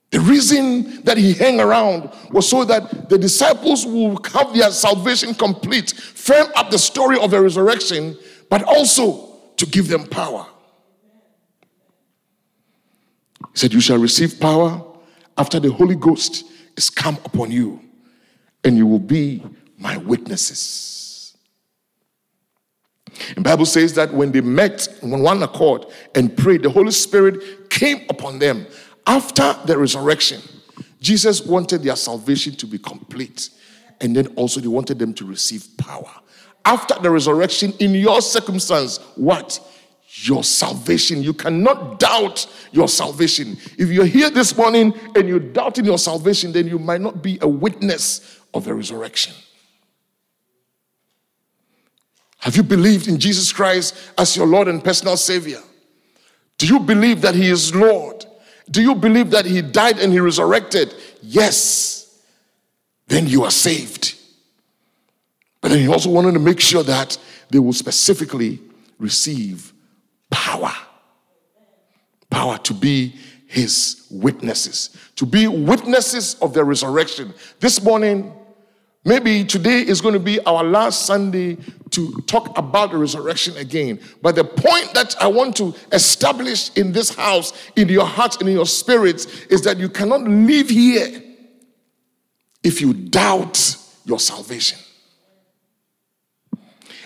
The 0.09 0.19
reason 0.19 1.03
that 1.03 1.17
he 1.17 1.33
hung 1.33 1.59
around 1.59 2.11
was 2.31 2.49
so 2.49 2.65
that 2.65 3.09
the 3.09 3.17
disciples 3.17 3.85
will 3.85 4.21
have 4.33 4.53
their 4.53 4.69
salvation 4.71 5.33
complete, 5.33 5.91
firm 5.91 6.47
up 6.55 6.69
the 6.69 6.79
story 6.79 7.17
of 7.17 7.31
the 7.31 7.39
resurrection, 7.41 8.17
but 8.49 8.63
also 8.63 9.39
to 9.55 9.65
give 9.65 9.87
them 9.87 10.05
power. 10.05 10.45
He 13.53 13.57
said, 13.57 13.73
You 13.73 13.79
shall 13.79 13.99
receive 13.99 14.39
power 14.39 14.83
after 15.37 15.59
the 15.59 15.71
Holy 15.71 15.95
Ghost 15.95 16.43
is 16.75 16.89
come 16.89 17.17
upon 17.23 17.51
you, 17.51 17.79
and 18.65 18.77
you 18.77 18.85
will 18.85 18.99
be 18.99 19.43
my 19.81 19.97
witnesses. 19.97 21.35
The 23.35 23.41
Bible 23.41 23.65
says 23.65 23.93
that 23.95 24.13
when 24.13 24.31
they 24.31 24.41
met 24.41 24.87
on 25.03 25.21
one 25.21 25.43
accord 25.43 25.85
and 26.15 26.35
prayed, 26.35 26.63
the 26.63 26.69
Holy 26.69 26.91
Spirit 26.91 27.69
came 27.69 28.05
upon 28.09 28.39
them. 28.39 28.65
After 29.05 29.55
the 29.65 29.77
resurrection, 29.77 30.41
Jesus 31.01 31.45
wanted 31.45 31.83
their 31.83 31.95
salvation 31.95 32.55
to 32.55 32.65
be 32.65 32.77
complete. 32.77 33.49
And 33.99 34.15
then 34.15 34.27
also, 34.35 34.59
they 34.59 34.67
wanted 34.67 34.97
them 34.97 35.13
to 35.15 35.25
receive 35.25 35.67
power 35.77 36.09
after 36.65 36.95
the 37.01 37.09
resurrection 37.09 37.73
in 37.79 37.91
your 37.91 38.21
circumstance? 38.21 38.97
What? 39.15 39.59
Your 40.23 40.43
salvation. 40.43 41.23
You 41.23 41.33
cannot 41.33 41.99
doubt 41.99 42.47
your 42.71 42.87
salvation. 42.87 43.57
If 43.77 43.89
you're 43.89 44.05
here 44.05 44.29
this 44.29 44.55
morning 44.55 44.93
and 45.15 45.27
you're 45.27 45.39
doubting 45.39 45.85
your 45.85 45.97
salvation, 45.97 46.51
then 46.51 46.67
you 46.67 46.79
might 46.79 47.01
not 47.01 47.21
be 47.21 47.39
a 47.41 47.47
witness 47.47 48.39
of 48.53 48.65
the 48.65 48.73
resurrection. 48.73 49.33
Have 52.41 52.55
you 52.55 52.63
believed 52.63 53.07
in 53.07 53.19
Jesus 53.19 53.53
Christ 53.53 53.95
as 54.17 54.35
your 54.35 54.47
Lord 54.47 54.67
and 54.67 54.83
personal 54.83 55.15
Savior? 55.15 55.61
Do 56.57 56.65
you 56.65 56.79
believe 56.79 57.21
that 57.21 57.35
He 57.35 57.47
is 57.47 57.73
Lord? 57.73 58.25
Do 58.69 58.81
you 58.81 58.95
believe 58.95 59.29
that 59.31 59.45
He 59.45 59.61
died 59.61 59.99
and 59.99 60.11
He 60.11 60.19
resurrected? 60.19 60.95
Yes. 61.21 62.19
Then 63.07 63.27
you 63.27 63.43
are 63.43 63.51
saved. 63.51 64.15
But 65.61 65.69
then 65.69 65.79
He 65.79 65.87
also 65.87 66.09
wanted 66.09 66.33
to 66.33 66.39
make 66.39 66.59
sure 66.59 66.81
that 66.81 67.15
they 67.51 67.59
will 67.59 67.73
specifically 67.73 68.59
receive 68.97 69.71
power. 70.31 70.73
Power 72.31 72.57
to 72.57 72.73
be 72.73 73.15
His 73.45 74.07
witnesses, 74.09 74.97
to 75.17 75.27
be 75.27 75.47
witnesses 75.47 76.37
of 76.41 76.55
the 76.55 76.63
resurrection. 76.63 77.35
This 77.59 77.83
morning, 77.83 78.33
Maybe 79.03 79.43
today 79.43 79.79
is 79.79 79.99
going 79.99 80.13
to 80.13 80.19
be 80.19 80.39
our 80.41 80.63
last 80.63 81.07
Sunday 81.07 81.57
to 81.91 82.21
talk 82.21 82.57
about 82.57 82.91
the 82.91 82.97
resurrection 82.97 83.55
again. 83.57 83.99
But 84.21 84.35
the 84.35 84.43
point 84.43 84.93
that 84.93 85.15
I 85.21 85.27
want 85.27 85.55
to 85.57 85.75
establish 85.91 86.75
in 86.75 86.91
this 86.91 87.13
house, 87.13 87.53
in 87.75 87.89
your 87.89 88.05
hearts 88.05 88.37
and 88.37 88.47
in 88.47 88.55
your 88.55 88.65
spirits, 88.65 89.25
is 89.45 89.61
that 89.63 89.77
you 89.77 89.89
cannot 89.89 90.21
live 90.21 90.69
here 90.69 91.21
if 92.63 92.81
you 92.81 92.93
doubt 92.93 93.75
your 94.05 94.19
salvation. 94.19 94.79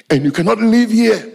And 0.09 0.23
you 0.23 0.31
cannot 0.31 0.59
live 0.59 0.91
here 0.91 1.31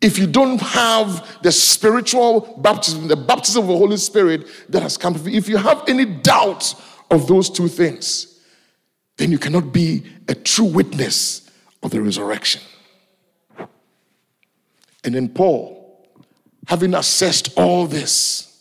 if 0.00 0.18
you 0.18 0.26
don't 0.26 0.60
have 0.60 1.42
the 1.42 1.52
spiritual 1.52 2.58
baptism, 2.58 3.08
the 3.08 3.16
baptism 3.16 3.62
of 3.62 3.68
the 3.68 3.76
Holy 3.76 3.96
Spirit 3.96 4.46
that 4.68 4.82
has 4.82 4.96
come. 4.96 5.14
If 5.26 5.48
you 5.48 5.56
have 5.56 5.82
any 5.88 6.04
doubt 6.04 6.74
of 7.10 7.26
those 7.26 7.48
two 7.48 7.68
things, 7.68 8.40
then 9.16 9.30
you 9.30 9.38
cannot 9.38 9.72
be 9.72 10.04
a 10.28 10.34
true 10.34 10.66
witness 10.66 11.45
of 11.82 11.90
the 11.90 12.00
resurrection. 12.00 12.62
And 15.04 15.14
then 15.14 15.28
Paul, 15.28 16.08
having 16.66 16.94
assessed 16.94 17.56
all 17.56 17.86
this, 17.86 18.60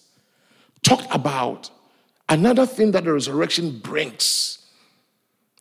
talked 0.84 1.08
about 1.13 1.69
another 2.30 2.65
thing 2.65 2.91
that 2.91 3.04
the 3.04 3.13
resurrection 3.13 3.80
brings 3.80 4.60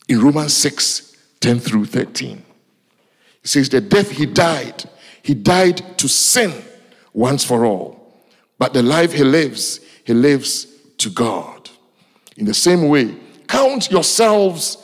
in 0.09 0.21
Romans 0.21 0.55
6 0.55 1.17
10 1.41 1.61
through 1.61 1.85
13. 1.85 2.43
He 3.43 3.49
says, 3.49 3.69
The 3.69 3.81
death 3.81 4.11
he 4.11 4.25
died, 4.27 4.85
he 5.23 5.35
died 5.35 5.99
to 5.99 6.09
sin 6.09 6.53
once 7.13 7.45
for 7.45 7.65
all. 7.67 8.15
But 8.59 8.73
the 8.73 8.83
life 8.83 9.13
he 9.13 9.25
lives, 9.25 9.81
he 10.05 10.15
lives 10.15 10.67
to 10.99 11.11
God. 11.11 11.69
In 12.37 12.47
the 12.47 12.55
same 12.55 12.89
way, 12.89 13.15
count 13.47 13.91
yourselves 13.91 14.79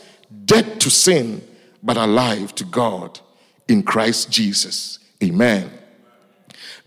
dead 0.45 0.81
to 0.81 0.91
sin, 0.91 1.43
but 1.83 1.97
alive 1.97 2.55
to 2.57 2.65
God 2.65 3.21
in 3.69 3.83
Christ 3.83 4.31
Jesus. 4.31 4.99
Amen. 5.23 5.71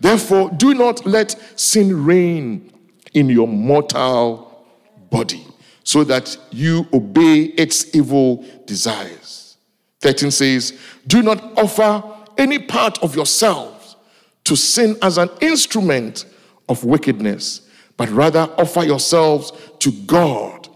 Therefore, 0.00 0.50
do 0.50 0.74
not 0.74 1.06
let 1.06 1.30
sin 1.58 2.04
reign 2.04 2.72
in 3.12 3.28
your 3.28 3.48
mortal 3.48 4.66
body 5.10 5.46
so 5.84 6.02
that 6.04 6.36
you 6.50 6.86
obey 6.92 7.44
its 7.44 7.94
evil 7.94 8.44
desires. 8.66 9.56
13 10.00 10.30
says, 10.30 10.78
Do 11.06 11.22
not 11.22 11.42
offer 11.58 12.02
any 12.36 12.58
part 12.58 13.02
of 13.02 13.14
yourselves 13.14 13.96
to 14.44 14.56
sin 14.56 14.96
as 15.02 15.18
an 15.18 15.30
instrument 15.40 16.26
of 16.68 16.84
wickedness, 16.84 17.68
but 17.96 18.08
rather 18.10 18.50
offer 18.58 18.84
yourselves 18.84 19.52
to 19.78 19.92
God 20.06 20.68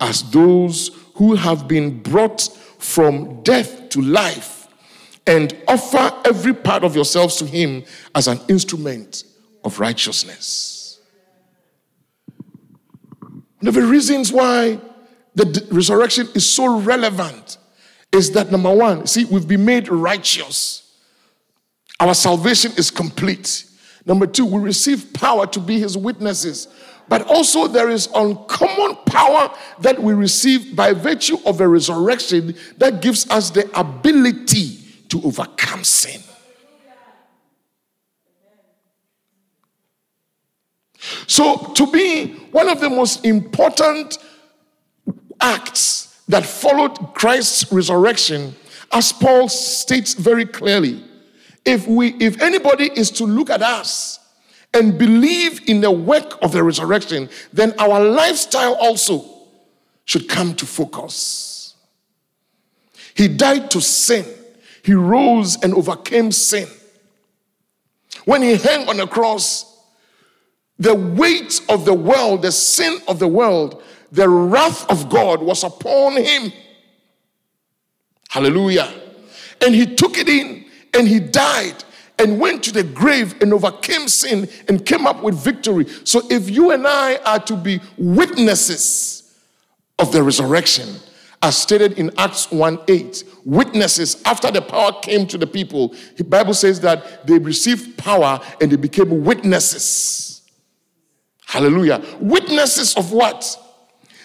as 0.00 0.28
those 0.30 0.90
who 1.14 1.34
have 1.34 1.68
been 1.68 2.02
brought 2.02 2.48
from 2.82 3.42
death 3.42 3.88
to 3.90 4.02
life 4.02 4.66
and 5.26 5.56
offer 5.68 6.12
every 6.24 6.52
part 6.52 6.82
of 6.82 6.96
yourselves 6.96 7.36
to 7.36 7.46
him 7.46 7.84
as 8.14 8.26
an 8.26 8.40
instrument 8.48 9.22
of 9.64 9.78
righteousness. 9.78 11.00
One 13.60 13.68
of 13.68 13.74
the 13.74 13.82
reasons 13.82 14.32
why 14.32 14.80
the 15.36 15.66
resurrection 15.70 16.26
is 16.34 16.48
so 16.48 16.80
relevant 16.80 17.58
is 18.10 18.32
that 18.32 18.50
number 18.50 18.74
one, 18.74 19.06
see, 19.06 19.24
we've 19.26 19.46
been 19.46 19.64
made 19.64 19.88
righteous. 19.88 20.98
Our 22.00 22.14
salvation 22.14 22.72
is 22.76 22.90
complete. 22.90 23.64
Number 24.04 24.26
two, 24.26 24.44
we 24.44 24.60
receive 24.60 25.12
power 25.12 25.46
to 25.46 25.60
be 25.60 25.78
his 25.78 25.96
witnesses. 25.96 26.66
But 27.08 27.26
also, 27.26 27.68
there 27.68 27.90
is 27.90 28.08
uncommon 28.14 28.96
power 29.06 29.54
that 29.80 30.02
we 30.02 30.14
receive 30.14 30.74
by 30.74 30.92
virtue 30.92 31.36
of 31.44 31.60
a 31.60 31.68
resurrection 31.68 32.54
that 32.78 33.02
gives 33.02 33.28
us 33.30 33.50
the 33.50 33.68
ability 33.78 34.78
to 35.08 35.22
overcome 35.22 35.84
sin. 35.84 36.22
So, 41.26 41.72
to 41.74 41.90
me, 41.92 42.34
one 42.52 42.68
of 42.68 42.80
the 42.80 42.88
most 42.88 43.24
important 43.24 44.18
acts 45.40 46.22
that 46.28 46.46
followed 46.46 47.14
Christ's 47.14 47.70
resurrection, 47.72 48.54
as 48.92 49.12
Paul 49.12 49.48
states 49.48 50.14
very 50.14 50.46
clearly, 50.46 51.04
if 51.64 51.86
we 51.86 52.14
if 52.14 52.40
anybody 52.40 52.90
is 52.94 53.10
to 53.12 53.24
look 53.24 53.50
at 53.50 53.62
us 53.62 54.18
and 54.74 54.98
believe 54.98 55.68
in 55.68 55.80
the 55.80 55.90
work 55.90 56.38
of 56.42 56.52
the 56.52 56.62
resurrection, 56.62 57.28
then 57.52 57.74
our 57.78 58.02
lifestyle 58.02 58.74
also 58.74 59.24
should 60.04 60.28
come 60.28 60.54
to 60.54 60.66
focus. 60.66 61.74
He 63.14 63.28
died 63.28 63.70
to 63.72 63.80
sin, 63.80 64.24
he 64.82 64.94
rose 64.94 65.62
and 65.62 65.74
overcame 65.74 66.32
sin. 66.32 66.68
When 68.24 68.42
he 68.42 68.56
hung 68.56 68.88
on 68.88 68.96
the 68.96 69.06
cross, 69.06 69.68
the 70.78 70.94
weight 70.94 71.60
of 71.68 71.84
the 71.84 71.94
world, 71.94 72.42
the 72.42 72.52
sin 72.52 72.98
of 73.08 73.18
the 73.18 73.28
world, 73.28 73.82
the 74.10 74.28
wrath 74.28 74.88
of 74.90 75.08
God 75.08 75.42
was 75.42 75.64
upon 75.64 76.16
him. 76.16 76.52
Hallelujah. 78.28 78.92
And 79.64 79.74
he 79.74 79.94
took 79.94 80.18
it 80.18 80.28
in 80.28 80.64
and 80.94 81.06
he 81.06 81.20
died 81.20 81.84
and 82.18 82.38
went 82.40 82.62
to 82.64 82.72
the 82.72 82.82
grave 82.82 83.40
and 83.40 83.52
overcame 83.52 84.08
sin 84.08 84.48
and 84.68 84.84
came 84.86 85.06
up 85.06 85.22
with 85.22 85.34
victory. 85.34 85.86
So 86.04 86.22
if 86.30 86.50
you 86.50 86.70
and 86.70 86.86
I 86.86 87.16
are 87.24 87.40
to 87.40 87.56
be 87.56 87.80
witnesses 87.96 89.34
of 89.98 90.12
the 90.12 90.22
resurrection, 90.22 90.96
as 91.42 91.56
stated 91.58 91.98
in 91.98 92.12
Acts 92.18 92.50
1 92.52 92.78
8, 92.86 93.24
witnesses 93.44 94.22
after 94.24 94.50
the 94.50 94.62
power 94.62 94.92
came 95.02 95.26
to 95.26 95.36
the 95.36 95.46
people, 95.46 95.94
the 96.16 96.24
Bible 96.24 96.54
says 96.54 96.80
that 96.80 97.26
they 97.26 97.38
received 97.38 97.98
power 97.98 98.40
and 98.60 98.70
they 98.70 98.76
became 98.76 99.24
witnesses. 99.24 100.42
Hallelujah. 101.46 102.02
Witnesses 102.20 102.94
of 102.96 103.12
what? 103.12 103.58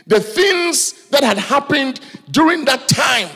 The 0.06 0.20
things 0.20 1.08
that 1.10 1.24
had 1.24 1.38
happened 1.38 2.00
during 2.32 2.64
that 2.66 2.88
time 2.88 3.30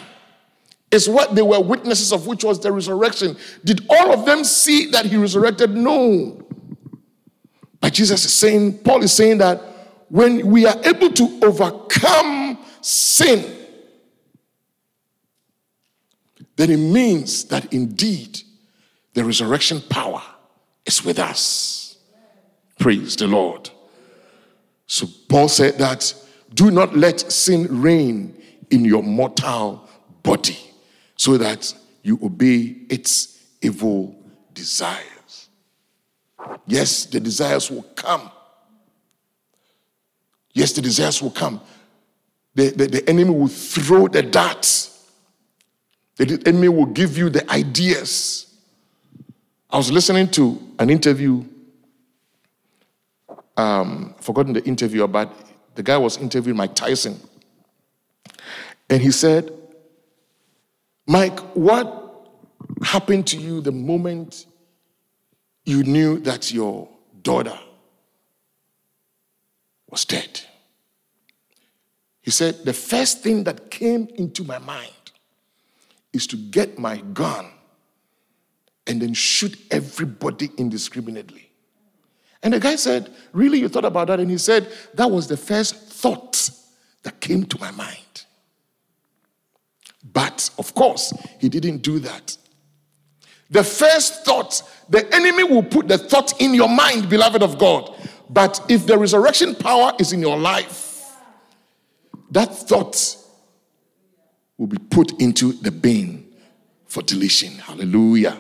is 0.92 1.08
what 1.08 1.36
they 1.36 1.42
were 1.42 1.60
witnesses 1.60 2.12
of, 2.12 2.28
which 2.28 2.44
was 2.44 2.60
the 2.60 2.72
resurrection. 2.72 3.38
Did 3.64 3.86
all 3.90 4.14
of 4.14 4.26
them 4.26 4.44
see 4.44 4.92
that 4.92 5.06
he 5.06 5.16
resurrected? 5.16 5.72
No. 5.72 6.46
But 7.80 7.94
Jesus 7.94 8.26
is 8.26 8.34
saying, 8.34 8.80
Paul 8.80 9.02
is 9.02 9.14
saying 9.14 9.38
that 9.40 9.62
when 10.10 10.48
we 10.48 10.66
are 10.66 10.76
able 10.84 11.10
to 11.10 11.40
overcome 11.42 12.58
sin, 12.82 13.58
then 16.58 16.70
it 16.70 16.78
means 16.78 17.46
that 17.46 17.74
indeed 17.74 18.42
the 19.14 19.24
resurrection 19.24 19.82
power 19.90 20.22
is 20.86 21.04
with 21.04 21.18
us. 21.18 21.98
Praise 22.78 23.16
the 23.16 23.28
Lord. 23.28 23.70
So 24.88 25.08
Paul 25.30 25.48
said 25.48 25.78
that 25.78 26.14
do 26.54 26.70
not 26.70 26.98
let 26.98 27.32
sin 27.32 27.82
reign 27.82 28.36
in 28.70 28.84
your 28.84 29.02
mortal 29.02 29.88
body 30.22 30.71
so 31.22 31.38
that 31.38 31.72
you 32.02 32.18
obey 32.24 32.76
its 32.90 33.46
evil 33.62 34.16
desires. 34.56 35.50
Yes, 36.66 37.06
the 37.06 37.20
desires 37.20 37.70
will 37.70 37.84
come. 37.94 38.32
Yes, 40.52 40.72
the 40.72 40.82
desires 40.82 41.22
will 41.22 41.30
come. 41.30 41.62
The, 42.56 42.72
the, 42.72 42.88
the 42.88 43.08
enemy 43.08 43.30
will 43.30 43.50
throw 43.50 44.08
the 44.08 44.24
darts. 44.24 45.12
The 46.16 46.42
enemy 46.48 46.70
will 46.70 46.88
give 46.88 47.16
you 47.20 47.30
the 47.30 47.48
ideas. 47.52 48.52
I 49.70 49.78
was 49.78 49.92
listening 49.92 50.28
to 50.30 50.60
an 50.80 50.90
interview. 50.90 51.46
Um, 53.56 54.16
forgotten 54.20 54.54
the 54.54 54.64
interview, 54.64 55.06
but 55.06 55.32
the 55.76 55.84
guy 55.84 56.00
was 56.00 56.18
interviewing 56.18 56.58
Mike 56.58 56.74
Tyson. 56.74 57.20
And 58.90 59.04
he 59.04 59.12
said, 59.12 59.61
Mike, 61.08 61.40
what 61.56 62.30
happened 62.84 63.28
to 63.28 63.38
you 63.38 63.62
the 63.62 63.72
moment 63.72 64.46
you 65.66 65.84
knew 65.84 66.20
that 66.20 66.54
your 66.54 66.90
daughter 67.22 67.58
was 69.90 70.06
dead? 70.06 70.42
He 72.22 72.32
said, 72.32 72.64
The 72.64 72.74
first 72.74 73.24
thing 73.24 73.44
that 73.46 73.72
came 73.72 74.08
into 74.16 74.44
my 74.44 74.60
mind 74.60 75.12
is 76.14 76.28
to 76.28 76.38
get 76.38 76.78
my 76.78 76.98
gun 76.98 77.48
and 78.88 79.02
then 79.02 79.14
shoot 79.14 79.58
everybody 79.72 80.52
indiscriminately. 80.58 81.50
And 82.44 82.54
the 82.54 82.60
guy 82.60 82.76
said, 82.76 83.14
Really, 83.34 83.60
you 83.60 83.70
thought 83.70 83.86
about 83.86 84.08
that? 84.08 84.20
And 84.20 84.30
he 84.30 84.38
said, 84.38 84.72
That 84.94 85.10
was 85.10 85.28
the 85.28 85.38
first 85.38 85.76
thought 85.76 86.50
that 87.04 87.20
came 87.20 87.46
to 87.46 87.60
my 87.60 87.72
mind. 87.72 87.98
But 90.04 90.50
of 90.58 90.74
course, 90.74 91.14
he 91.40 91.50
didn't 91.50 91.80
do 91.80 92.00
that. 92.00 92.38
The 93.50 93.64
first 93.64 94.24
thought, 94.24 94.62
the 94.90 95.14
enemy 95.14 95.44
will 95.44 95.64
put 95.64 95.88
the 95.88 95.98
thought 95.98 96.40
in 96.42 96.54
your 96.54 96.70
mind, 96.70 97.10
beloved 97.10 97.44
of 97.44 97.58
God. 97.58 97.94
But 98.30 98.64
if 98.70 98.88
the 98.88 98.98
resurrection 98.98 99.56
power 99.56 99.92
is 100.00 100.14
in 100.14 100.22
your 100.22 100.38
life, 100.38 101.14
that 102.32 102.56
thought 102.56 103.18
will 104.58 104.68
be 104.68 104.78
put 104.78 105.20
into 105.22 105.52
the 105.54 105.72
bin 105.72 106.26
for 106.86 107.02
deletion. 107.04 107.54
Hallelujah. 107.54 108.40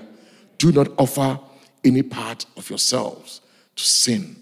Do 0.57 0.71
not 0.71 0.87
offer 0.97 1.39
any 1.83 2.03
part 2.03 2.45
of 2.55 2.69
yourselves 2.69 3.41
to 3.75 3.83
sin 3.83 4.41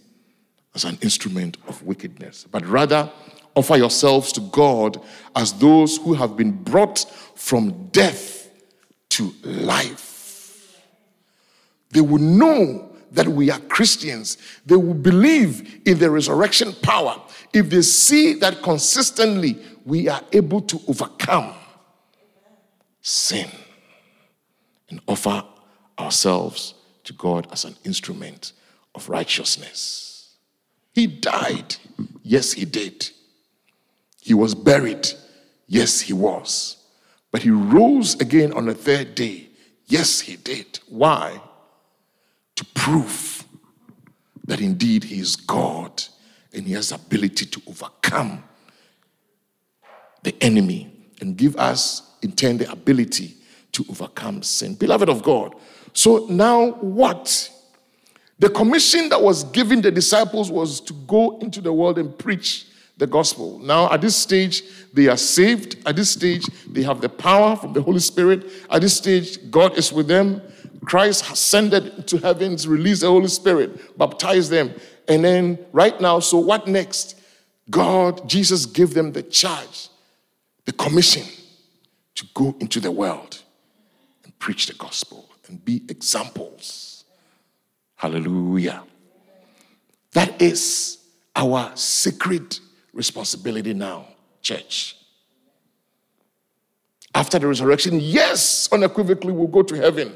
as 0.75 0.83
an 0.83 0.99
instrument 1.01 1.57
of 1.67 1.81
wickedness, 1.81 2.45
but 2.51 2.65
rather 2.65 3.11
offer 3.59 3.75
yourselves 3.75 4.31
to 4.31 4.39
God 4.39 5.01
as 5.35 5.51
those 5.53 5.97
who 5.97 6.13
have 6.13 6.37
been 6.37 6.51
brought 6.51 6.99
from 7.35 7.87
death 7.89 8.49
to 9.09 9.33
life. 9.43 10.79
They 11.91 12.01
will 12.01 12.19
know 12.19 12.95
that 13.11 13.27
we 13.27 13.51
are 13.51 13.59
Christians. 13.59 14.37
They 14.65 14.77
will 14.77 14.93
believe 14.93 15.81
in 15.85 15.99
the 15.99 16.09
resurrection 16.09 16.73
power 16.81 17.21
if 17.53 17.69
they 17.69 17.81
see 17.81 18.33
that 18.35 18.61
consistently 18.61 19.57
we 19.83 20.07
are 20.07 20.21
able 20.31 20.61
to 20.61 20.79
overcome 20.87 21.53
sin 23.01 23.49
and 24.89 25.01
offer 25.05 25.43
ourselves 25.97 26.75
to 27.03 27.13
God 27.13 27.47
as 27.51 27.65
an 27.65 27.75
instrument 27.83 28.53
of 28.95 29.09
righteousness. 29.09 30.37
He 30.93 31.07
died. 31.07 31.75
Yes, 32.23 32.53
he 32.53 32.63
did. 32.63 33.09
He 34.29 34.35
was 34.35 34.53
buried. 34.53 35.09
Yes, 35.65 36.01
he 36.01 36.13
was. 36.13 36.77
But 37.31 37.41
he 37.41 37.49
rose 37.49 38.13
again 38.21 38.53
on 38.53 38.67
the 38.67 38.75
third 38.75 39.15
day. 39.15 39.49
Yes, 39.87 40.19
he 40.19 40.35
did. 40.35 40.77
Why? 40.87 41.41
To 42.57 42.65
prove 42.75 43.43
that 44.45 44.61
indeed 44.61 45.03
he 45.03 45.19
is 45.19 45.35
God 45.35 46.03
and 46.53 46.67
he 46.67 46.73
has 46.73 46.91
ability 46.91 47.47
to 47.47 47.61
overcome 47.67 48.43
the 50.21 50.35
enemy 50.41 50.91
and 51.21 51.35
give 51.35 51.55
us 51.55 52.15
in 52.21 52.33
turn 52.33 52.59
the 52.59 52.71
ability 52.71 53.33
to 53.71 53.83
overcome 53.89 54.43
sin. 54.43 54.75
Beloved 54.75 55.09
of 55.09 55.23
God, 55.23 55.55
so 55.93 56.27
now 56.29 56.73
what? 56.73 57.49
The 58.37 58.51
commission 58.51 59.09
that 59.09 59.23
was 59.23 59.43
given 59.45 59.81
the 59.81 59.89
disciples 59.89 60.51
was 60.51 60.79
to 60.81 60.93
go 60.93 61.39
into 61.39 61.61
the 61.61 61.73
world 61.73 61.97
and 61.97 62.15
preach 62.15 62.67
the 62.99 63.07
gospel. 63.07 63.59
Now, 63.59 63.91
at 63.91 64.01
this 64.01 64.15
stage, 64.15 64.63
they 64.93 65.07
are 65.07 65.17
saved. 65.17 65.77
At 65.85 65.95
this 65.95 66.11
stage, 66.11 66.45
they 66.67 66.83
have 66.83 67.01
the 67.01 67.09
power 67.09 67.55
from 67.55 67.73
the 67.73 67.81
Holy 67.81 67.99
Spirit. 67.99 68.45
At 68.69 68.81
this 68.81 68.97
stage, 68.97 69.49
God 69.49 69.77
is 69.77 69.91
with 69.91 70.07
them. 70.07 70.41
Christ 70.85 71.31
ascended 71.31 72.07
to 72.07 72.17
heavens, 72.17 72.67
released 72.67 73.01
the 73.01 73.07
Holy 73.07 73.27
Spirit, 73.27 73.97
baptized 73.97 74.51
them. 74.51 74.73
And 75.07 75.23
then, 75.23 75.57
right 75.71 75.99
now, 75.99 76.19
so 76.19 76.37
what 76.37 76.67
next? 76.67 77.19
God, 77.69 78.27
Jesus 78.27 78.65
gave 78.65 78.93
them 78.93 79.13
the 79.13 79.23
charge, 79.23 79.89
the 80.65 80.73
commission 80.73 81.25
to 82.15 82.25
go 82.33 82.55
into 82.59 82.79
the 82.79 82.91
world 82.91 83.41
and 84.23 84.37
preach 84.39 84.67
the 84.67 84.73
gospel 84.73 85.29
and 85.47 85.63
be 85.63 85.83
examples. 85.87 87.05
Hallelujah. 87.95 88.83
That 90.13 90.41
is 90.41 90.97
our 91.35 91.71
sacred 91.75 92.59
responsibility 92.93 93.73
now, 93.73 94.07
church. 94.41 94.95
After 97.13 97.39
the 97.39 97.47
resurrection, 97.47 97.99
yes, 97.99 98.69
unequivocally, 98.71 99.33
we'll 99.33 99.47
go 99.47 99.63
to 99.63 99.75
heaven 99.75 100.13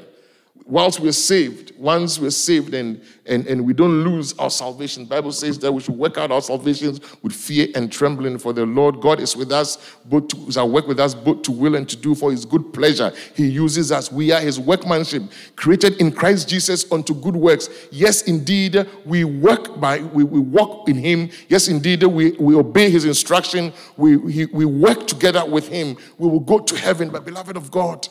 whilst 0.66 0.98
we're 1.00 1.12
saved, 1.12 1.72
once 1.76 2.18
we're 2.18 2.30
saved 2.30 2.72
and, 2.72 3.02
and, 3.26 3.46
and 3.46 3.64
we 3.64 3.74
don't 3.74 4.02
lose 4.02 4.32
our 4.38 4.50
salvation, 4.50 5.04
Bible 5.04 5.32
says 5.32 5.58
that 5.58 5.70
we 5.70 5.80
should 5.80 5.96
work 5.96 6.16
out 6.16 6.30
our 6.30 6.40
salvations 6.40 7.00
with 7.22 7.32
fear 7.32 7.68
and 7.74 7.92
trembling 7.92 8.38
for 8.38 8.52
the 8.52 8.64
Lord 8.64 9.00
God 9.00 9.20
is 9.20 9.36
with 9.36 9.52
us, 9.52 9.96
both 10.06 10.28
to, 10.28 10.36
is 10.48 10.56
work 10.56 10.86
with 10.86 10.98
us 10.98 11.14
both 11.14 11.42
to 11.42 11.52
will 11.52 11.74
and 11.74 11.88
to 11.88 11.96
do 11.96 12.14
for 12.14 12.30
his 12.30 12.44
good 12.46 12.72
pleasure. 12.72 13.12
He 13.34 13.46
uses 13.46 13.92
us. 13.92 14.10
We 14.10 14.32
are 14.32 14.40
his 14.40 14.58
workmanship, 14.58 15.24
created 15.56 16.00
in 16.00 16.12
Christ 16.12 16.48
Jesus 16.48 16.90
unto 16.90 17.14
good 17.14 17.36
works. 17.36 17.68
Yes, 17.90 18.22
indeed, 18.22 18.88
we 19.04 19.24
work 19.24 19.78
by, 19.80 20.00
we, 20.00 20.24
we 20.24 20.40
walk 20.40 20.88
in 20.88 20.96
him. 20.96 21.30
Yes, 21.48 21.68
indeed, 21.68 22.02
we, 22.04 22.32
we 22.32 22.54
obey 22.54 22.90
his 22.90 23.04
instruction. 23.04 23.72
We, 23.96 24.32
he, 24.32 24.46
we 24.46 24.64
work 24.64 25.06
together 25.06 25.44
with 25.44 25.68
him. 25.68 25.96
We 26.16 26.28
will 26.28 26.40
go 26.40 26.58
to 26.60 26.76
heaven, 26.76 27.10
but 27.10 27.24
beloved 27.24 27.56
of 27.56 27.70
God, 27.70 28.08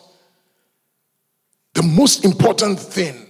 the 1.74 1.84
most 1.84 2.24
important 2.24 2.80
thing 2.80 3.28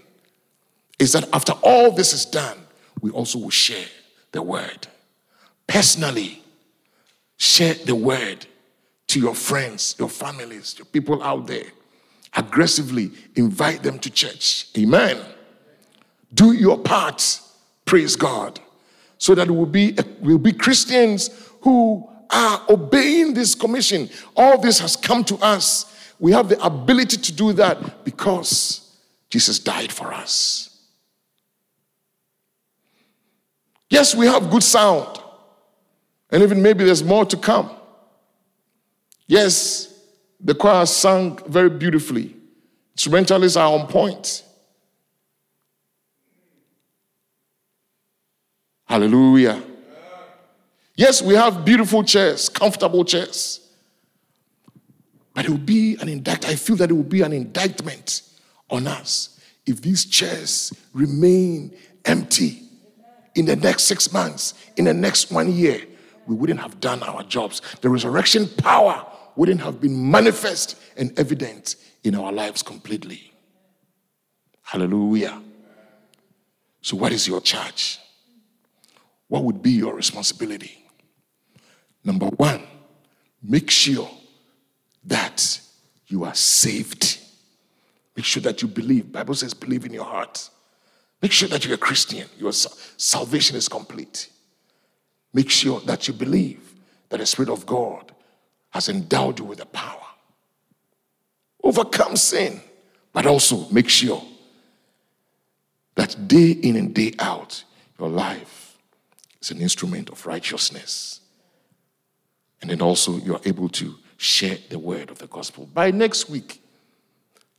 is 1.00 1.14
that 1.14 1.28
after 1.34 1.54
all 1.64 1.92
this 1.92 2.14
is 2.14 2.26
done, 2.26 2.58
we 3.02 3.12
also 3.12 3.40
will 3.40 3.50
share 3.50 3.88
the 4.32 4.42
word. 4.42 4.88
Personally, 5.68 6.42
share 7.38 7.74
the 7.74 7.96
word 7.96 8.46
to 9.08 9.20
your 9.20 9.36
friends, 9.36 9.96
your 10.00 10.10
families, 10.10 10.76
your 10.78 10.86
people 10.86 11.22
out 11.24 11.48
there. 11.48 11.66
Aggressively 12.36 13.12
invite 13.36 13.84
them 13.84 14.00
to 14.00 14.10
church. 14.10 14.68
Amen. 14.78 15.18
Do 16.34 16.52
your 16.52 16.80
part, 16.80 17.40
praise 17.86 18.16
God, 18.16 18.60
so 19.18 19.36
that 19.36 19.50
we'll 19.50 19.66
be, 19.68 19.96
we'll 20.20 20.40
be 20.40 20.52
Christians 20.52 21.30
who 21.62 22.10
are 22.30 22.62
obeying 22.70 23.34
this 23.36 23.54
commission. 23.54 24.10
All 24.36 24.58
this 24.58 24.80
has 24.80 24.96
come 24.96 25.24
to 25.26 25.36
us 25.38 25.93
we 26.20 26.32
have 26.32 26.50
the 26.50 26.64
ability 26.64 27.18
to 27.18 27.34
do 27.34 27.54
that 27.54 28.06
because 28.06 28.98
Jesus 29.30 29.60
died 29.60 29.92
for 29.92 30.14
us. 30.14 30.70
Yes, 33.90 34.16
we 34.16 34.26
have 34.26 34.50
good 34.50 34.64
sound. 34.64 35.20
And 36.32 36.42
even 36.42 36.62
maybe 36.62 36.84
there's 36.84 37.04
more 37.04 37.26
to 37.26 37.38
come. 37.38 37.70
Yes, 39.28 39.94
the 40.40 40.56
choir 40.56 40.86
sang 40.86 41.40
very 41.48 41.70
beautifully. 41.70 42.36
Instrumentalists 42.94 43.58
are 43.58 43.72
on 43.72 43.88
point. 43.88 44.44
Hallelujah. 48.86 49.62
Yes, 50.96 51.22
we 51.22 51.34
have 51.34 51.66
beautiful 51.66 52.04
chairs, 52.04 52.50
comfortable 52.50 53.04
chairs. 53.04 53.63
But 55.34 55.46
it 55.46 55.50
will 55.50 55.58
be 55.58 55.96
an 56.00 56.08
indictment. 56.08 56.54
I 56.54 56.56
feel 56.56 56.76
that 56.78 56.92
it 56.92 56.94
will 56.94 57.04
be 57.04 57.22
an 57.22 57.34
indictment 57.34 58.22
on 58.70 58.88
us 58.88 59.40
if 59.66 59.82
these 59.82 60.06
chairs 60.06 60.74
remain 60.94 61.76
empty 62.06 62.62
in 63.36 63.46
the 63.46 63.56
next 63.56 63.84
six 63.84 64.12
months, 64.14 64.54
in 64.78 64.86
the 64.86 64.94
next 64.94 65.32
one 65.32 65.52
year. 65.52 65.82
We 66.28 66.36
wouldn't 66.36 66.60
have 66.60 66.80
done 66.80 67.04
our 67.04 67.24
jobs. 67.24 67.62
The 67.82 67.90
resurrection 67.90 68.48
power 68.58 69.06
wouldn't 69.36 69.62
have 69.62 69.82
been 69.82 70.12
manifest 70.12 70.78
and 70.96 71.18
evident 71.18 71.76
in 72.04 72.16
our 72.16 72.32
lives 72.32 72.62
completely. 72.62 73.34
Hallelujah. 74.62 75.42
So, 76.82 76.96
what 76.98 77.12
is 77.12 77.28
your 77.28 77.42
charge? 77.42 78.00
What 79.28 79.44
would 79.44 79.62
be 79.62 79.72
your 79.72 79.94
responsibility? 79.96 80.86
Number 82.04 82.28
one, 82.28 82.64
make 83.42 83.72
sure 83.72 84.10
that 85.06 85.60
you 86.08 86.24
are 86.24 86.36
saved. 86.36 87.20
Make 88.16 88.26
sure 88.26 88.42
that 88.44 88.62
you 88.62 88.68
believe. 88.68 89.12
Bible 89.12 89.36
says 89.36 89.54
believe 89.54 89.86
in 89.86 89.94
your 89.94 90.06
heart. 90.06 90.50
Make 91.22 91.32
sure 91.32 91.48
that 91.50 91.66
you're 91.66 91.76
a 91.76 91.78
Christian. 91.78 92.28
Your 92.38 92.52
salvation 92.52 93.56
is 93.56 93.68
complete. 93.70 94.30
Make 95.34 95.50
sure 95.50 95.80
that 95.82 96.08
you 96.08 96.14
believe 96.14 96.74
that 97.10 97.18
the 97.18 97.26
Spirit 97.26 97.50
of 97.50 97.66
God 97.66 98.12
has 98.72 98.90
endowed 98.90 99.40
you 99.40 99.46
with 99.46 99.60
the 99.60 99.66
power. 99.66 100.00
Overcome 101.64 102.18
sin, 102.18 102.62
but 103.14 103.26
also 103.26 103.70
make 103.70 103.90
sure 103.90 104.24
that 105.96 106.28
day 106.28 106.52
in 106.52 106.76
and 106.76 106.94
day 106.94 107.14
out, 107.20 107.64
your 108.00 108.10
life 108.10 108.78
is 109.42 109.52
an 109.52 109.62
instrument 109.62 110.10
of 110.10 110.26
righteousness. 110.26 111.22
And 112.62 112.70
then 112.70 112.82
also 112.82 113.18
you're 113.18 113.42
able 113.46 113.70
to 113.70 113.96
share 114.18 114.58
the 114.70 114.80
word 114.80 115.10
of 115.10 115.18
the 115.20 115.28
gospel. 115.28 115.68
By 115.74 115.92
next 115.92 116.30
week, 116.30 116.64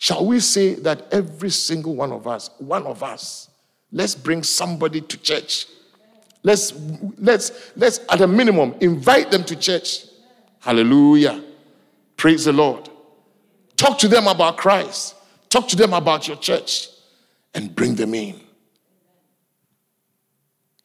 Shall 0.04 0.26
we 0.26 0.40
say 0.40 0.74
that 0.74 1.10
every 1.12 1.48
single 1.48 1.94
one 1.94 2.12
of 2.12 2.26
us, 2.26 2.50
one 2.58 2.86
of 2.86 3.02
us, 3.02 3.48
let's 3.90 4.14
bring 4.14 4.42
somebody 4.42 5.00
to 5.00 5.16
church? 5.16 5.66
Let's, 6.42 6.74
let's, 7.16 7.72
let's, 7.74 8.00
at 8.10 8.20
a 8.20 8.26
minimum, 8.26 8.74
invite 8.80 9.30
them 9.30 9.44
to 9.44 9.56
church. 9.56 10.04
Hallelujah. 10.60 11.42
Praise 12.18 12.44
the 12.44 12.52
Lord. 12.52 12.90
Talk 13.78 13.98
to 14.00 14.08
them 14.08 14.26
about 14.26 14.58
Christ. 14.58 15.14
Talk 15.48 15.68
to 15.68 15.76
them 15.76 15.94
about 15.94 16.28
your 16.28 16.36
church 16.36 16.88
and 17.54 17.74
bring 17.74 17.94
them 17.94 18.14
in 18.14 18.38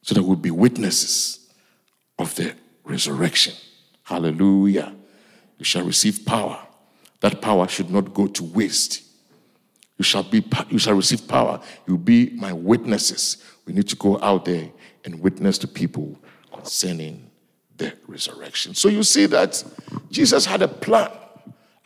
so 0.00 0.14
that 0.14 0.22
we'll 0.22 0.36
be 0.36 0.50
witnesses 0.50 1.50
of 2.18 2.34
the 2.36 2.54
resurrection. 2.84 3.54
Hallelujah. 4.02 4.94
You 5.60 5.64
shall 5.66 5.84
receive 5.84 6.24
power. 6.24 6.58
That 7.20 7.42
power 7.42 7.68
should 7.68 7.90
not 7.90 8.14
go 8.14 8.26
to 8.26 8.42
waste. 8.42 9.02
You 9.98 10.04
shall, 10.04 10.22
be, 10.22 10.42
you 10.70 10.78
shall 10.78 10.94
receive 10.94 11.28
power. 11.28 11.60
You'll 11.86 11.98
be 11.98 12.30
my 12.30 12.54
witnesses. 12.54 13.44
We 13.66 13.74
need 13.74 13.86
to 13.88 13.96
go 13.96 14.18
out 14.22 14.46
there 14.46 14.70
and 15.04 15.20
witness 15.20 15.58
to 15.58 15.68
people 15.68 16.18
concerning 16.50 17.30
the 17.76 17.92
resurrection. 18.06 18.74
So 18.74 18.88
you 18.88 19.02
see 19.02 19.26
that 19.26 19.62
Jesus 20.10 20.46
had 20.46 20.62
a 20.62 20.68
plan. 20.68 21.10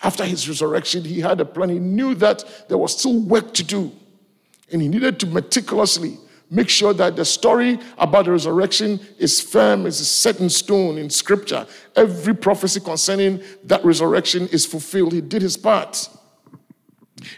After 0.04 0.24
his 0.24 0.48
resurrection, 0.48 1.02
he 1.02 1.20
had 1.20 1.40
a 1.40 1.44
plan. 1.44 1.70
He 1.70 1.80
knew 1.80 2.14
that 2.14 2.68
there 2.68 2.78
was 2.78 2.96
still 2.96 3.18
work 3.18 3.54
to 3.54 3.64
do. 3.64 3.90
And 4.70 4.82
he 4.82 4.86
needed 4.86 5.18
to 5.18 5.26
meticulously 5.26 6.18
make 6.54 6.68
sure 6.68 6.94
that 6.94 7.16
the 7.16 7.24
story 7.24 7.78
about 7.98 8.26
the 8.26 8.32
resurrection 8.32 9.00
is 9.18 9.40
firm, 9.40 9.86
is 9.86 10.08
set 10.08 10.40
in 10.40 10.48
stone 10.48 10.96
in 10.98 11.10
scripture. 11.10 11.66
Every 11.96 12.34
prophecy 12.34 12.80
concerning 12.80 13.42
that 13.64 13.84
resurrection 13.84 14.48
is 14.48 14.64
fulfilled. 14.64 15.12
He 15.12 15.20
did 15.20 15.42
his 15.42 15.56
part. 15.56 16.08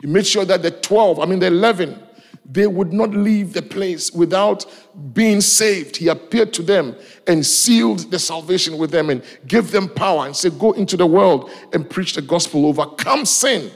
He 0.00 0.06
made 0.06 0.26
sure 0.26 0.44
that 0.44 0.62
the 0.62 0.70
12, 0.70 1.18
I 1.20 1.26
mean 1.26 1.38
the 1.38 1.46
11, 1.46 2.02
they 2.48 2.66
would 2.66 2.92
not 2.92 3.10
leave 3.10 3.52
the 3.52 3.62
place 3.62 4.12
without 4.12 4.64
being 5.12 5.40
saved. 5.40 5.96
He 5.96 6.08
appeared 6.08 6.52
to 6.54 6.62
them 6.62 6.94
and 7.26 7.44
sealed 7.44 8.10
the 8.10 8.18
salvation 8.18 8.78
with 8.78 8.90
them 8.90 9.10
and 9.10 9.22
gave 9.46 9.72
them 9.72 9.88
power 9.88 10.26
and 10.26 10.36
said, 10.36 10.58
Go 10.58 10.72
into 10.72 10.96
the 10.96 11.06
world 11.06 11.50
and 11.72 11.88
preach 11.88 12.14
the 12.14 12.22
gospel, 12.22 12.66
overcome 12.66 13.24
sin. 13.24 13.70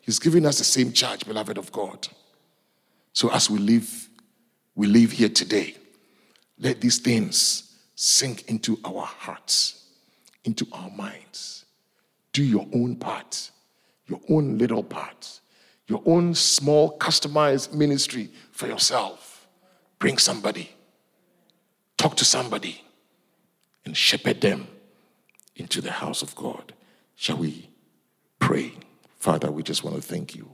He's 0.00 0.18
giving 0.18 0.46
us 0.46 0.58
the 0.58 0.64
same 0.64 0.92
charge, 0.92 1.26
beloved 1.26 1.58
of 1.58 1.70
God. 1.72 2.08
So 3.12 3.30
as 3.30 3.50
we 3.50 3.58
live, 3.58 4.03
we 4.74 4.86
live 4.86 5.12
here 5.12 5.28
today, 5.28 5.76
let 6.58 6.80
these 6.80 6.98
things 6.98 7.76
sink 7.94 8.48
into 8.48 8.78
our 8.84 9.04
hearts, 9.04 9.86
into 10.44 10.66
our 10.72 10.90
minds. 10.90 11.64
Do 12.32 12.42
your 12.42 12.66
own 12.74 12.96
part, 12.96 13.50
your 14.06 14.20
own 14.28 14.58
little 14.58 14.82
part 14.82 15.40
your 15.86 16.02
own 16.06 16.34
small 16.34 16.98
customized 16.98 17.72
ministry 17.72 18.30
for 18.52 18.66
yourself. 18.66 19.46
Bring 19.98 20.18
somebody, 20.18 20.70
talk 21.96 22.16
to 22.16 22.24
somebody, 22.24 22.82
and 23.84 23.96
shepherd 23.96 24.40
them 24.40 24.66
into 25.56 25.80
the 25.80 25.92
house 25.92 26.22
of 26.22 26.34
God. 26.34 26.72
Shall 27.16 27.36
we 27.36 27.68
pray? 28.38 28.72
Father, 29.18 29.50
we 29.50 29.62
just 29.62 29.84
want 29.84 29.96
to 29.96 30.02
thank 30.02 30.34
you. 30.34 30.50